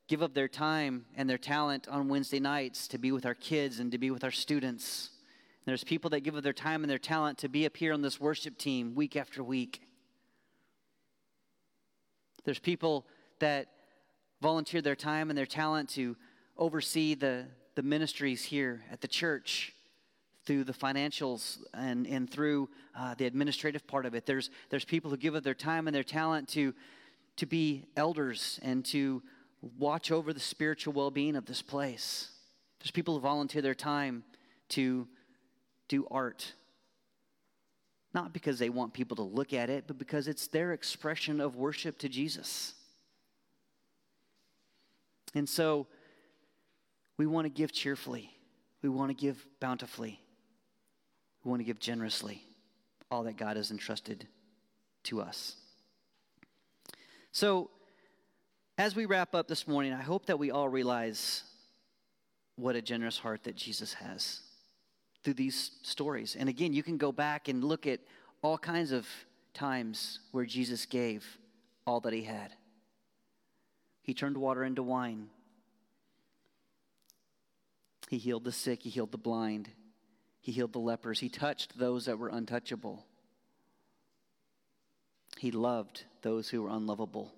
give 0.08 0.22
up 0.22 0.34
their 0.34 0.48
time 0.48 1.04
and 1.16 1.28
their 1.28 1.38
talent 1.38 1.88
on 1.88 2.08
Wednesday 2.08 2.40
nights 2.40 2.88
to 2.88 2.98
be 2.98 3.12
with 3.12 3.26
our 3.26 3.34
kids 3.34 3.80
and 3.80 3.92
to 3.92 3.98
be 3.98 4.10
with 4.10 4.24
our 4.24 4.30
students. 4.30 5.10
And 5.64 5.72
there's 5.72 5.84
people 5.84 6.10
that 6.10 6.20
give 6.20 6.36
up 6.36 6.42
their 6.42 6.52
time 6.52 6.82
and 6.82 6.90
their 6.90 6.98
talent 6.98 7.38
to 7.38 7.48
be 7.48 7.66
up 7.66 7.76
here 7.76 7.92
on 7.92 8.02
this 8.02 8.20
worship 8.20 8.58
team 8.58 8.94
week 8.94 9.16
after 9.16 9.42
week. 9.42 9.82
There's 12.44 12.58
people 12.58 13.06
that 13.40 13.68
volunteer 14.40 14.82
their 14.82 14.96
time 14.96 15.30
and 15.30 15.38
their 15.38 15.46
talent 15.46 15.90
to 15.90 16.16
oversee 16.56 17.14
the, 17.14 17.46
the 17.74 17.82
ministries 17.82 18.44
here 18.44 18.82
at 18.90 19.00
the 19.00 19.08
church 19.08 19.73
through 20.46 20.64
the 20.64 20.72
financials 20.72 21.58
and, 21.72 22.06
and 22.06 22.28
through 22.28 22.68
uh, 22.98 23.14
the 23.14 23.26
administrative 23.26 23.86
part 23.86 24.06
of 24.06 24.14
it. 24.14 24.26
There's, 24.26 24.50
there's 24.70 24.84
people 24.84 25.10
who 25.10 25.16
give 25.16 25.34
of 25.34 25.42
their 25.42 25.54
time 25.54 25.86
and 25.86 25.94
their 25.94 26.04
talent 26.04 26.48
to, 26.50 26.74
to 27.36 27.46
be 27.46 27.86
elders 27.96 28.60
and 28.62 28.84
to 28.86 29.22
watch 29.78 30.10
over 30.10 30.32
the 30.32 30.40
spiritual 30.40 30.92
well 30.92 31.10
being 31.10 31.36
of 31.36 31.46
this 31.46 31.62
place. 31.62 32.28
There's 32.80 32.90
people 32.90 33.14
who 33.14 33.20
volunteer 33.20 33.62
their 33.62 33.74
time 33.74 34.24
to 34.70 35.08
do 35.88 36.06
art. 36.10 36.52
Not 38.12 38.32
because 38.32 38.58
they 38.58 38.68
want 38.68 38.92
people 38.92 39.16
to 39.16 39.22
look 39.22 39.52
at 39.52 39.70
it, 39.70 39.84
but 39.86 39.98
because 39.98 40.28
it's 40.28 40.46
their 40.46 40.72
expression 40.72 41.40
of 41.40 41.56
worship 41.56 41.98
to 41.98 42.08
Jesus. 42.08 42.74
And 45.34 45.48
so 45.48 45.86
we 47.16 47.26
want 47.26 47.46
to 47.46 47.48
give 47.48 47.72
cheerfully, 47.72 48.30
we 48.82 48.88
want 48.88 49.10
to 49.10 49.14
give 49.14 49.44
bountifully. 49.60 50.20
We 51.44 51.50
want 51.50 51.60
to 51.60 51.64
give 51.64 51.78
generously 51.78 52.42
all 53.10 53.22
that 53.24 53.36
God 53.36 53.56
has 53.56 53.70
entrusted 53.70 54.26
to 55.04 55.20
us. 55.20 55.56
So, 57.32 57.70
as 58.78 58.96
we 58.96 59.04
wrap 59.04 59.34
up 59.34 59.46
this 59.46 59.68
morning, 59.68 59.92
I 59.92 60.02
hope 60.02 60.26
that 60.26 60.38
we 60.38 60.50
all 60.50 60.68
realize 60.68 61.44
what 62.56 62.74
a 62.74 62.82
generous 62.82 63.18
heart 63.18 63.44
that 63.44 63.56
Jesus 63.56 63.94
has 63.94 64.40
through 65.22 65.34
these 65.34 65.72
stories. 65.82 66.36
And 66.38 66.48
again, 66.48 66.72
you 66.72 66.82
can 66.82 66.96
go 66.96 67.12
back 67.12 67.48
and 67.48 67.62
look 67.62 67.86
at 67.86 68.00
all 68.42 68.58
kinds 68.58 68.90
of 68.90 69.06
times 69.52 70.20
where 70.32 70.44
Jesus 70.44 70.86
gave 70.86 71.24
all 71.86 72.00
that 72.00 72.12
he 72.12 72.22
had. 72.22 72.52
He 74.02 74.12
turned 74.12 74.36
water 74.36 74.64
into 74.64 74.82
wine. 74.82 75.28
He 78.10 78.18
healed 78.18 78.44
the 78.44 78.52
sick, 78.52 78.82
he 78.82 78.90
healed 78.90 79.12
the 79.12 79.18
blind, 79.18 79.70
he 80.44 80.52
healed 80.52 80.74
the 80.74 80.78
lepers. 80.78 81.20
He 81.20 81.30
touched 81.30 81.78
those 81.78 82.04
that 82.04 82.18
were 82.18 82.28
untouchable. 82.28 83.06
He 85.38 85.50
loved 85.50 86.04
those 86.20 86.50
who 86.50 86.62
were 86.62 86.68
unlovable. 86.68 87.32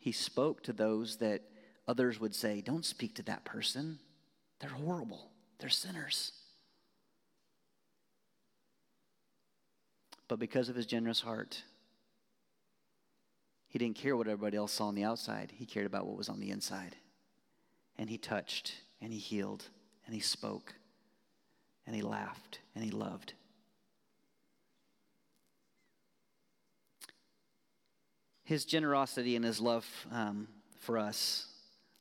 He 0.00 0.10
spoke 0.10 0.64
to 0.64 0.72
those 0.72 1.18
that 1.18 1.42
others 1.86 2.18
would 2.18 2.34
say, 2.34 2.60
Don't 2.60 2.84
speak 2.84 3.14
to 3.14 3.22
that 3.22 3.44
person. 3.44 4.00
They're 4.58 4.70
horrible, 4.70 5.30
they're 5.60 5.68
sinners. 5.68 6.32
But 10.26 10.40
because 10.40 10.68
of 10.68 10.74
his 10.74 10.86
generous 10.86 11.20
heart, 11.20 11.62
he 13.68 13.78
didn't 13.78 13.98
care 13.98 14.16
what 14.16 14.26
everybody 14.26 14.56
else 14.56 14.72
saw 14.72 14.88
on 14.88 14.96
the 14.96 15.04
outside. 15.04 15.52
He 15.54 15.64
cared 15.64 15.86
about 15.86 16.06
what 16.06 16.16
was 16.16 16.28
on 16.28 16.40
the 16.40 16.50
inside. 16.50 16.96
And 17.96 18.10
he 18.10 18.18
touched, 18.18 18.74
and 19.00 19.12
he 19.12 19.20
healed, 19.20 19.66
and 20.06 20.14
he 20.14 20.20
spoke 20.20 20.74
and 21.86 21.94
he 21.94 22.02
laughed 22.02 22.60
and 22.74 22.84
he 22.84 22.90
loved. 22.90 23.34
His 28.44 28.64
generosity 28.64 29.36
and 29.36 29.44
his 29.44 29.60
love 29.60 29.86
um, 30.10 30.48
for 30.78 30.98
us 30.98 31.46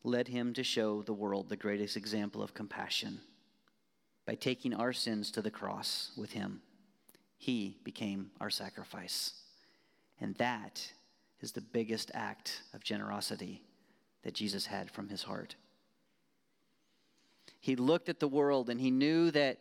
led 0.04 0.28
him 0.28 0.54
to 0.54 0.64
show 0.64 1.02
the 1.04 1.14
world 1.14 1.50
the 1.50 1.56
greatest 1.56 1.96
example 1.96 2.42
of 2.42 2.54
compassion. 2.54 3.20
By 4.26 4.36
taking 4.36 4.74
our 4.74 4.94
sins 4.94 5.30
to 5.32 5.42
the 5.42 5.52
cross 5.52 6.12
with 6.18 6.32
him, 6.32 6.62
he 7.38 7.78
became 7.84 8.32
our 8.40 8.50
sacrifice. 8.50 9.34
And 10.20 10.36
that 10.36 10.92
is 11.42 11.52
the 11.52 11.62
biggest 11.62 12.12
act 12.14 12.64
of 12.74 12.84
generosity 12.84 13.64
that 14.24 14.34
Jesus 14.34 14.66
had 14.66 14.92
from 14.92 15.10
his 15.10 15.24
heart. 15.24 15.56
He 17.60 17.76
looked 17.76 18.10
at 18.10 18.20
the 18.20 18.28
world 18.28 18.70
and 18.70 18.80
he 18.80 18.92
knew 18.92 19.32
that 19.32 19.60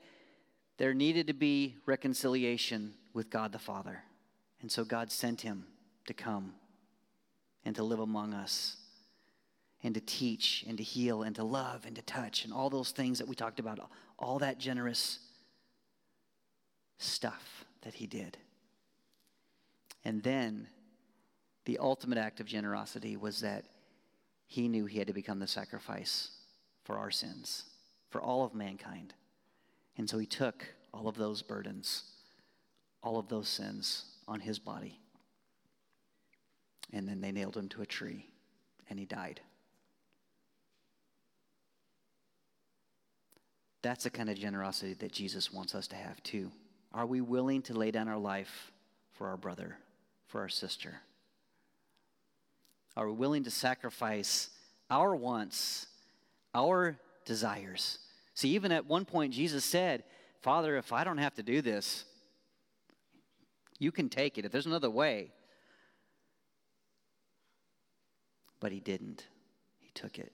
there 0.77 0.95
needed 0.95 1.27
to 1.27 1.33
be 1.33 1.77
reconciliation 1.87 2.95
with 3.13 3.31
God 3.31 3.53
the 3.53 3.59
Father. 3.59 4.03
And 4.61 4.71
so 4.71 4.85
God 4.85 5.11
sent 5.11 5.41
him 5.41 5.67
to 6.07 6.15
come 6.15 6.55
and 7.65 7.75
to 7.77 7.83
live 7.83 8.01
among 8.01 8.35
us 8.35 8.77
and 9.83 9.95
to 9.95 10.01
teach 10.01 10.65
and 10.69 10.79
to 10.79 10.85
heal 10.85 11.23
and 11.23 11.35
to 11.37 11.45
love 11.45 11.85
and 11.87 11.95
to 11.97 12.03
touch 12.03 12.45
and 12.45 12.53
all 12.53 12.71
those 12.71 12.91
things 12.91 13.19
that 13.19 13.29
we 13.29 13.35
talked 13.35 13.61
about, 13.61 13.79
all 14.19 14.39
that 14.39 14.59
generous 14.59 15.19
stuff 16.99 17.65
that 17.83 17.95
he 17.95 18.07
did. 18.07 18.37
And 20.05 20.23
then 20.23 20.69
the 21.65 21.79
ultimate 21.79 22.19
act 22.19 22.41
of 22.41 22.47
generosity 22.47 23.17
was 23.17 23.41
that 23.41 23.65
he 24.47 24.69
knew 24.69 24.87
he 24.87 24.99
had 24.99 25.07
to 25.09 25.13
become 25.13 25.39
the 25.39 25.47
sacrifice 25.47 26.31
for 26.85 26.97
our 26.97 27.11
sins, 27.11 27.65
for 28.11 28.21
all 28.21 28.45
of 28.45 28.55
mankind. 28.55 29.15
And 29.97 30.09
so 30.09 30.19
he 30.19 30.27
took 30.27 30.65
all 30.93 31.09
of 31.09 31.17
those 31.17 31.43
burdens, 31.43 32.05
all 33.03 33.19
of 33.19 33.29
those 33.29 33.49
sins 33.49 34.05
on 34.27 34.41
his 34.41 34.59
body. 34.59 34.99
And 36.93 37.07
then 37.09 37.21
they 37.21 37.33
nailed 37.33 37.57
him 37.57 37.69
to 37.71 37.83
a 37.83 37.87
tree 37.87 38.27
and 38.89 38.99
he 38.99 39.05
died. 39.05 39.41
That's 43.83 44.05
the 44.05 44.11
kind 44.11 44.29
of 44.29 44.39
generosity 44.39 44.95
that 44.95 45.13
Jesus 45.13 45.53
wants 45.53 45.75
us 45.75 45.87
to 45.89 45.97
have 45.97 46.23
too. 46.23 46.51
Are 46.93 47.07
we 47.07 47.21
willing 47.21 47.63
to 47.63 47.75
lay 47.75 47.91
down 47.91 48.09
our 48.09 48.19
life 48.19 48.73
for 49.13 49.29
our 49.29 49.37
brother, 49.37 49.77
for 50.27 50.41
our 50.41 50.49
sister? 50.49 51.01
Are 52.97 53.09
we 53.09 53.15
willing 53.15 53.45
to 53.45 53.51
sacrifice 53.51 54.51
our 54.91 55.15
wants, 55.15 55.87
our 56.55 56.99
desires? 57.29 57.99
See, 58.35 58.49
even 58.51 58.73
at 58.73 58.87
one 58.87 59.05
point, 59.05 59.33
Jesus 59.33 59.65
said, 59.65 60.03
Father, 60.41 60.77
if 60.77 60.93
I 60.93 61.05
don't 61.05 61.19
have 61.19 61.35
to 61.35 61.43
do 61.43 61.61
this, 61.61 62.05
you 63.79 63.93
can 63.93 64.09
take 64.09 64.39
it. 64.39 64.45
If 64.45 64.51
there's 64.51 64.67
another 64.67 64.91
way. 64.91 65.31
But 68.59 68.73
he 68.73 68.81
didn't, 68.81 69.25
he 69.79 69.91
took 69.95 70.19
it. 70.19 70.33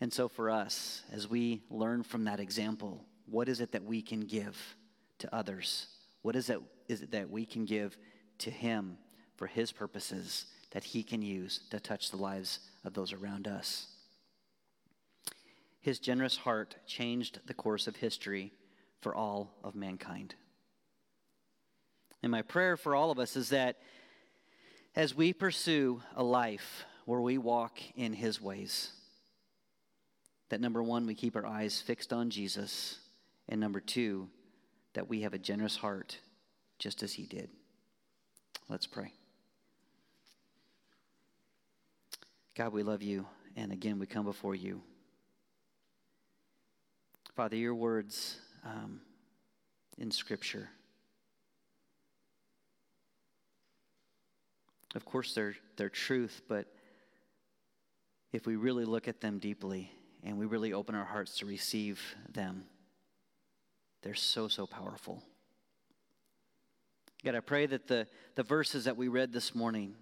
And 0.00 0.12
so, 0.12 0.28
for 0.28 0.50
us, 0.50 1.02
as 1.12 1.28
we 1.28 1.62
learn 1.70 2.02
from 2.02 2.24
that 2.24 2.40
example, 2.40 3.04
what 3.26 3.48
is 3.48 3.60
it 3.60 3.72
that 3.72 3.84
we 3.84 4.00
can 4.00 4.20
give 4.20 4.56
to 5.18 5.32
others? 5.34 5.86
What 6.22 6.34
is 6.34 6.48
it, 6.48 6.58
is 6.88 7.02
it 7.02 7.10
that 7.12 7.30
we 7.30 7.44
can 7.44 7.66
give 7.66 7.96
to 8.38 8.50
Him 8.50 8.96
for 9.36 9.46
His 9.46 9.70
purposes 9.72 10.46
that 10.70 10.84
He 10.84 11.02
can 11.02 11.22
use 11.22 11.60
to 11.70 11.78
touch 11.78 12.10
the 12.10 12.16
lives 12.16 12.60
of 12.84 12.94
those 12.94 13.12
around 13.12 13.46
us? 13.46 13.89
His 15.80 15.98
generous 15.98 16.36
heart 16.36 16.76
changed 16.86 17.40
the 17.46 17.54
course 17.54 17.86
of 17.86 17.96
history 17.96 18.52
for 19.00 19.14
all 19.14 19.54
of 19.64 19.74
mankind. 19.74 20.34
And 22.22 22.30
my 22.30 22.42
prayer 22.42 22.76
for 22.76 22.94
all 22.94 23.10
of 23.10 23.18
us 23.18 23.34
is 23.34 23.48
that 23.48 23.78
as 24.94 25.14
we 25.14 25.32
pursue 25.32 26.02
a 26.14 26.22
life 26.22 26.84
where 27.06 27.20
we 27.20 27.38
walk 27.38 27.78
in 27.96 28.12
His 28.12 28.40
ways, 28.40 28.92
that 30.50 30.60
number 30.60 30.82
one, 30.82 31.06
we 31.06 31.14
keep 31.14 31.36
our 31.36 31.46
eyes 31.46 31.80
fixed 31.80 32.12
on 32.12 32.28
Jesus, 32.28 32.98
and 33.48 33.60
number 33.60 33.80
two, 33.80 34.28
that 34.94 35.08
we 35.08 35.22
have 35.22 35.32
a 35.32 35.38
generous 35.38 35.76
heart 35.76 36.18
just 36.78 37.02
as 37.02 37.12
He 37.12 37.24
did. 37.24 37.48
Let's 38.68 38.86
pray. 38.86 39.12
God, 42.54 42.72
we 42.72 42.82
love 42.82 43.02
you, 43.02 43.26
and 43.56 43.72
again, 43.72 43.98
we 43.98 44.06
come 44.06 44.24
before 44.24 44.54
you. 44.54 44.82
Father, 47.40 47.56
your 47.56 47.74
words 47.74 48.36
um, 48.66 49.00
in 49.96 50.10
Scripture, 50.10 50.68
of 54.94 55.06
course, 55.06 55.32
they're, 55.34 55.54
they're 55.78 55.88
truth, 55.88 56.42
but 56.50 56.66
if 58.34 58.46
we 58.46 58.56
really 58.56 58.84
look 58.84 59.08
at 59.08 59.22
them 59.22 59.38
deeply 59.38 59.90
and 60.22 60.36
we 60.36 60.44
really 60.44 60.74
open 60.74 60.94
our 60.94 61.06
hearts 61.06 61.38
to 61.38 61.46
receive 61.46 61.98
them, 62.30 62.64
they're 64.02 64.12
so, 64.12 64.46
so 64.46 64.66
powerful. 64.66 65.22
God, 67.24 67.36
I 67.36 67.40
pray 67.40 67.64
that 67.64 67.86
the, 67.86 68.06
the 68.34 68.42
verses 68.42 68.84
that 68.84 68.98
we 68.98 69.08
read 69.08 69.32
this 69.32 69.54
morning, 69.54 69.94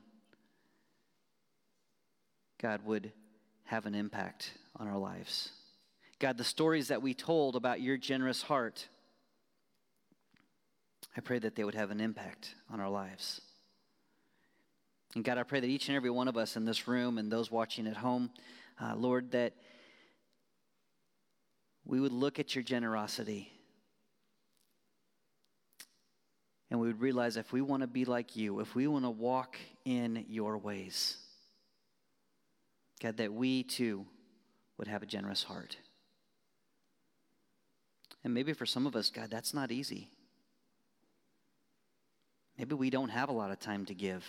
God, 2.61 2.85
would 2.85 3.13
have 3.67 3.87
an 3.87 3.95
impact 3.95 4.51
on 4.75 4.89
our 4.89 4.99
lives. 4.99 5.53
God, 6.19 6.37
the 6.37 6.45
stories 6.45 6.89
that 6.89 7.01
we 7.01 7.15
told 7.15 7.55
about 7.55 7.81
your 7.81 7.97
generous 7.97 8.43
heart, 8.43 8.89
I 11.17 11.21
pray 11.21 11.39
that 11.39 11.55
they 11.55 11.63
would 11.63 11.77
have 11.77 11.91
an 11.91 12.01
impact 12.01 12.55
on 12.71 12.81
our 12.81 12.91
lives. 12.91 13.41
And 15.15 15.25
God, 15.25 15.39
I 15.39 15.45
pray 15.45 15.61
that 15.61 15.69
each 15.69 15.89
and 15.89 15.97
every 15.97 16.11
one 16.11 16.29
of 16.29 16.37
us 16.37 16.57
in 16.57 16.65
this 16.65 16.89
room 16.89 17.19
and 17.19 17.31
those 17.31 17.51
watching 17.51 17.87
at 17.87 17.97
home, 17.97 18.31
uh, 18.81 18.95
Lord, 18.97 19.31
that 19.31 19.55
we 21.85 22.01
would 22.01 22.13
look 22.13 22.39
at 22.39 22.55
your 22.55 22.65
generosity 22.65 23.53
and 26.71 26.79
we 26.79 26.89
would 26.89 27.01
realize 27.01 27.37
if 27.37 27.53
we 27.53 27.63
want 27.63 27.83
to 27.83 27.87
be 27.87 28.05
like 28.05 28.37
you, 28.37 28.61
if 28.61 28.75
we 28.75 28.87
want 28.87 29.05
to 29.05 29.11
walk 29.11 29.57
in 29.85 30.27
your 30.29 30.59
ways, 30.59 31.17
God, 33.01 33.17
that 33.19 33.33
we 33.33 33.63
too 33.63 34.05
would 34.77 34.89
have 34.89 35.03
a 35.03 35.07
generous 35.07 35.43
heart. 35.43 35.77
And 38.29 38.35
maybe 38.35 38.53
for 38.53 38.67
some 38.67 38.87
of 38.87 38.95
us, 38.95 39.09
God, 39.09 39.31
that's 39.31 39.55
not 39.55 39.73
easy. 39.73 40.11
Maybe 42.59 42.75
we 42.75 42.91
don't 42.91 43.09
have 43.09 43.31
a 43.31 43.33
lot 43.33 43.51
of 43.51 43.59
time 43.59 43.87
to 43.87 43.95
give. 43.95 44.23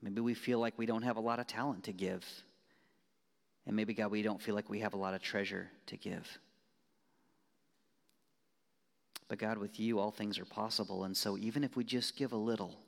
Maybe 0.00 0.20
we 0.20 0.32
feel 0.32 0.60
like 0.60 0.74
we 0.78 0.86
don't 0.86 1.02
have 1.02 1.16
a 1.16 1.20
lot 1.20 1.40
of 1.40 1.48
talent 1.48 1.82
to 1.86 1.92
give. 1.92 2.24
And 3.66 3.74
maybe, 3.74 3.94
God, 3.94 4.12
we 4.12 4.22
don't 4.22 4.40
feel 4.40 4.54
like 4.54 4.70
we 4.70 4.78
have 4.78 4.94
a 4.94 4.96
lot 4.96 5.12
of 5.12 5.22
treasure 5.22 5.68
to 5.86 5.96
give. 5.96 6.38
But 9.26 9.38
God, 9.38 9.58
with 9.58 9.80
you, 9.80 9.98
all 9.98 10.12
things 10.12 10.38
are 10.38 10.44
possible. 10.44 11.02
And 11.02 11.16
so, 11.16 11.36
even 11.36 11.64
if 11.64 11.74
we 11.74 11.82
just 11.82 12.16
give 12.16 12.30
a 12.30 12.36
little, 12.36 12.78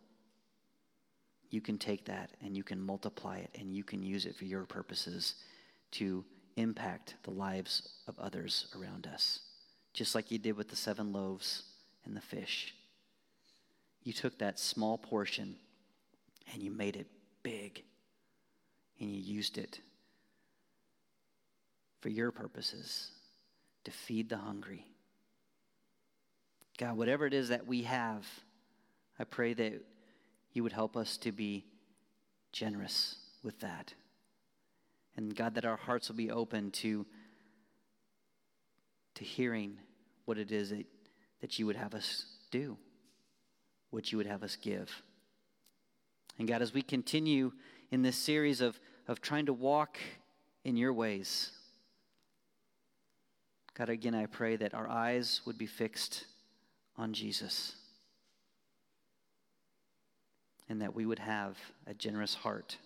you 1.51 1.61
can 1.61 1.79
take 1.79 2.05
that 2.05 2.31
and 2.43 2.57
you 2.57 2.63
can 2.63 2.81
multiply 2.81 3.39
it 3.39 3.51
and 3.59 3.75
you 3.75 3.83
can 3.83 4.05
use 4.05 4.25
it 4.25 4.37
for 4.37 4.45
your 4.45 4.63
purposes 4.67 5.35
to 5.91 6.25
impact 6.55 7.17
the 7.25 7.33
lives 7.33 7.89
of 8.07 8.17
others 8.21 8.73
around 8.79 9.09
us. 9.09 9.41
Just 9.99 10.15
like 10.15 10.31
you 10.31 10.39
did 10.39 10.57
with 10.57 10.69
the 10.69 10.77
seven 10.77 11.13
loaves 11.13 11.65
and 12.05 12.17
the 12.17 12.21
fish. 12.21 12.73
You 14.05 14.13
took 14.13 14.39
that 14.39 14.61
small 14.61 14.97
portion 14.97 15.57
and 16.53 16.63
you 16.63 16.71
made 16.71 16.95
it 16.95 17.09
big 17.43 17.83
and 19.01 19.11
you 19.11 19.21
used 19.21 19.59
it 19.59 19.81
for 22.01 22.11
your 22.11 22.31
purposes 22.31 23.11
to 23.83 23.91
feed 23.91 24.29
the 24.29 24.37
hungry 24.37 24.87
God, 26.79 26.97
whatever 26.97 27.27
it 27.27 27.35
is 27.35 27.49
that 27.49 27.67
we 27.67 27.83
have, 27.83 28.25
I 29.19 29.25
pray 29.25 29.53
that 29.53 29.83
you 30.53 30.63
would 30.63 30.73
help 30.73 30.97
us 30.97 31.17
to 31.19 31.33
be 31.33 31.65
generous 32.53 33.17
with 33.43 33.59
that. 33.59 33.95
And 35.17 35.35
God, 35.35 35.57
that 35.57 35.65
our 35.65 35.77
hearts 35.77 36.09
will 36.09 36.15
be 36.15 36.31
open 36.31 36.71
to, 36.71 37.05
to 39.17 39.25
hearing 39.25 39.79
what 40.29 40.37
it 40.37 40.53
is 40.53 40.69
that, 40.69 40.85
that 41.41 41.59
you 41.59 41.65
would 41.65 41.77
have 41.77 41.95
us 41.95 42.27
do, 42.51 42.77
what 43.89 44.13
you 44.13 44.19
would 44.19 44.27
have 44.27 44.43
us 44.43 44.57
give. 44.57 45.03
And 46.39 46.47
God, 46.47 46.61
as 46.61 46.75
we 46.75 46.83
continue 46.83 47.53
in 47.91 48.03
this 48.03 48.17
series 48.17 48.61
of, 48.61 48.79
of 49.09 49.23
trying 49.23 49.47
to 49.47 49.55
walk 49.55 49.97
in 50.65 50.77
your 50.77 50.93
ways, 50.93 51.51
God, 53.73 53.89
again, 53.89 54.15
I 54.15 54.27
pray 54.27 54.57
that 54.57 54.75
our 54.75 54.87
eyes 54.87 55.41
would 55.47 55.57
be 55.57 55.67
fixed 55.67 56.27
on 56.99 57.15
Jesus. 57.15 57.77
And 60.69 60.83
that 60.83 60.95
we 60.95 61.07
would 61.07 61.21
have 61.21 61.57
a 61.87 61.95
generous 61.95 62.35
heart 62.35 62.77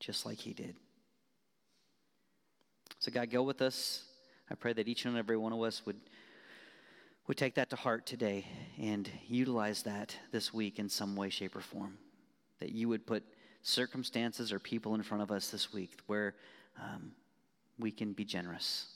just 0.00 0.26
like 0.26 0.38
he 0.38 0.52
did. 0.52 0.74
So, 2.98 3.12
God, 3.12 3.30
go 3.30 3.44
with 3.44 3.62
us. 3.62 4.02
I 4.50 4.54
pray 4.56 4.72
that 4.72 4.88
each 4.88 5.04
and 5.04 5.16
every 5.16 5.36
one 5.36 5.52
of 5.52 5.62
us 5.62 5.84
would, 5.86 5.96
would 7.26 7.36
take 7.36 7.54
that 7.56 7.70
to 7.70 7.76
heart 7.76 8.06
today 8.06 8.46
and 8.80 9.10
utilize 9.26 9.82
that 9.82 10.16
this 10.30 10.54
week 10.54 10.78
in 10.78 10.88
some 10.88 11.16
way, 11.16 11.28
shape, 11.28 11.56
or 11.56 11.60
form. 11.60 11.98
That 12.60 12.70
you 12.70 12.88
would 12.88 13.06
put 13.06 13.24
circumstances 13.62 14.52
or 14.52 14.60
people 14.60 14.94
in 14.94 15.02
front 15.02 15.22
of 15.22 15.32
us 15.32 15.50
this 15.50 15.72
week 15.72 15.98
where 16.06 16.36
um, 16.80 17.12
we 17.78 17.90
can 17.90 18.12
be 18.12 18.24
generous 18.24 18.86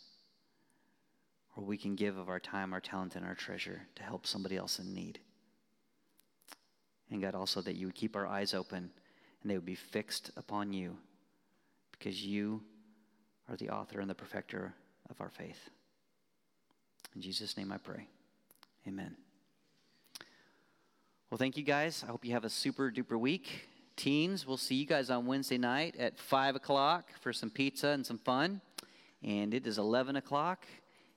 or 1.56 1.64
we 1.64 1.76
can 1.76 1.96
give 1.96 2.16
of 2.16 2.28
our 2.28 2.38
time, 2.38 2.72
our 2.72 2.80
talent, 2.80 3.16
and 3.16 3.26
our 3.26 3.34
treasure 3.34 3.82
to 3.96 4.02
help 4.02 4.26
somebody 4.26 4.56
else 4.56 4.78
in 4.78 4.94
need. 4.94 5.18
And 7.10 7.20
God, 7.20 7.34
also 7.34 7.60
that 7.62 7.74
you 7.74 7.86
would 7.86 7.96
keep 7.96 8.14
our 8.14 8.26
eyes 8.26 8.54
open 8.54 8.90
and 9.42 9.50
they 9.50 9.56
would 9.56 9.66
be 9.66 9.74
fixed 9.74 10.30
upon 10.36 10.72
you 10.72 10.96
because 11.90 12.24
you 12.24 12.62
are 13.48 13.56
the 13.56 13.70
author 13.70 14.00
and 14.00 14.08
the 14.08 14.14
perfecter 14.14 14.72
of 15.10 15.20
our 15.20 15.30
faith. 15.30 15.70
In 17.16 17.20
Jesus' 17.20 17.56
name 17.56 17.72
I 17.72 17.78
pray. 17.78 18.06
Amen. 18.86 19.16
Well, 21.30 21.38
thank 21.38 21.56
you 21.56 21.62
guys. 21.62 22.02
I 22.02 22.10
hope 22.10 22.24
you 22.24 22.32
have 22.32 22.44
a 22.44 22.50
super 22.50 22.90
duper 22.90 23.18
week. 23.18 23.68
teens, 23.96 24.46
we'll 24.46 24.56
see 24.56 24.76
you 24.76 24.86
guys 24.86 25.10
on 25.10 25.26
Wednesday 25.26 25.58
night 25.58 25.94
at 25.98 26.18
5 26.18 26.56
o'clock 26.56 27.10
for 27.20 27.32
some 27.32 27.50
pizza 27.50 27.88
and 27.88 28.04
some 28.04 28.18
fun. 28.18 28.60
And 29.22 29.52
it 29.52 29.66
is 29.66 29.76
11 29.78 30.16
o'clock, 30.16 30.66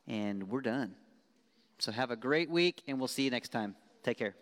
and 0.06 0.50
we're 0.50 0.62
done. 0.62 0.96
So 1.80 1.92
have 1.94 2.12
a 2.12 2.18
great 2.18 2.50
week, 2.50 2.84
and 2.88 3.00
we'll 3.00 3.08
see 3.08 3.24
you 3.24 3.32
next 3.32 3.50
time. 3.50 3.76
Take 4.04 4.18
care. 4.18 4.36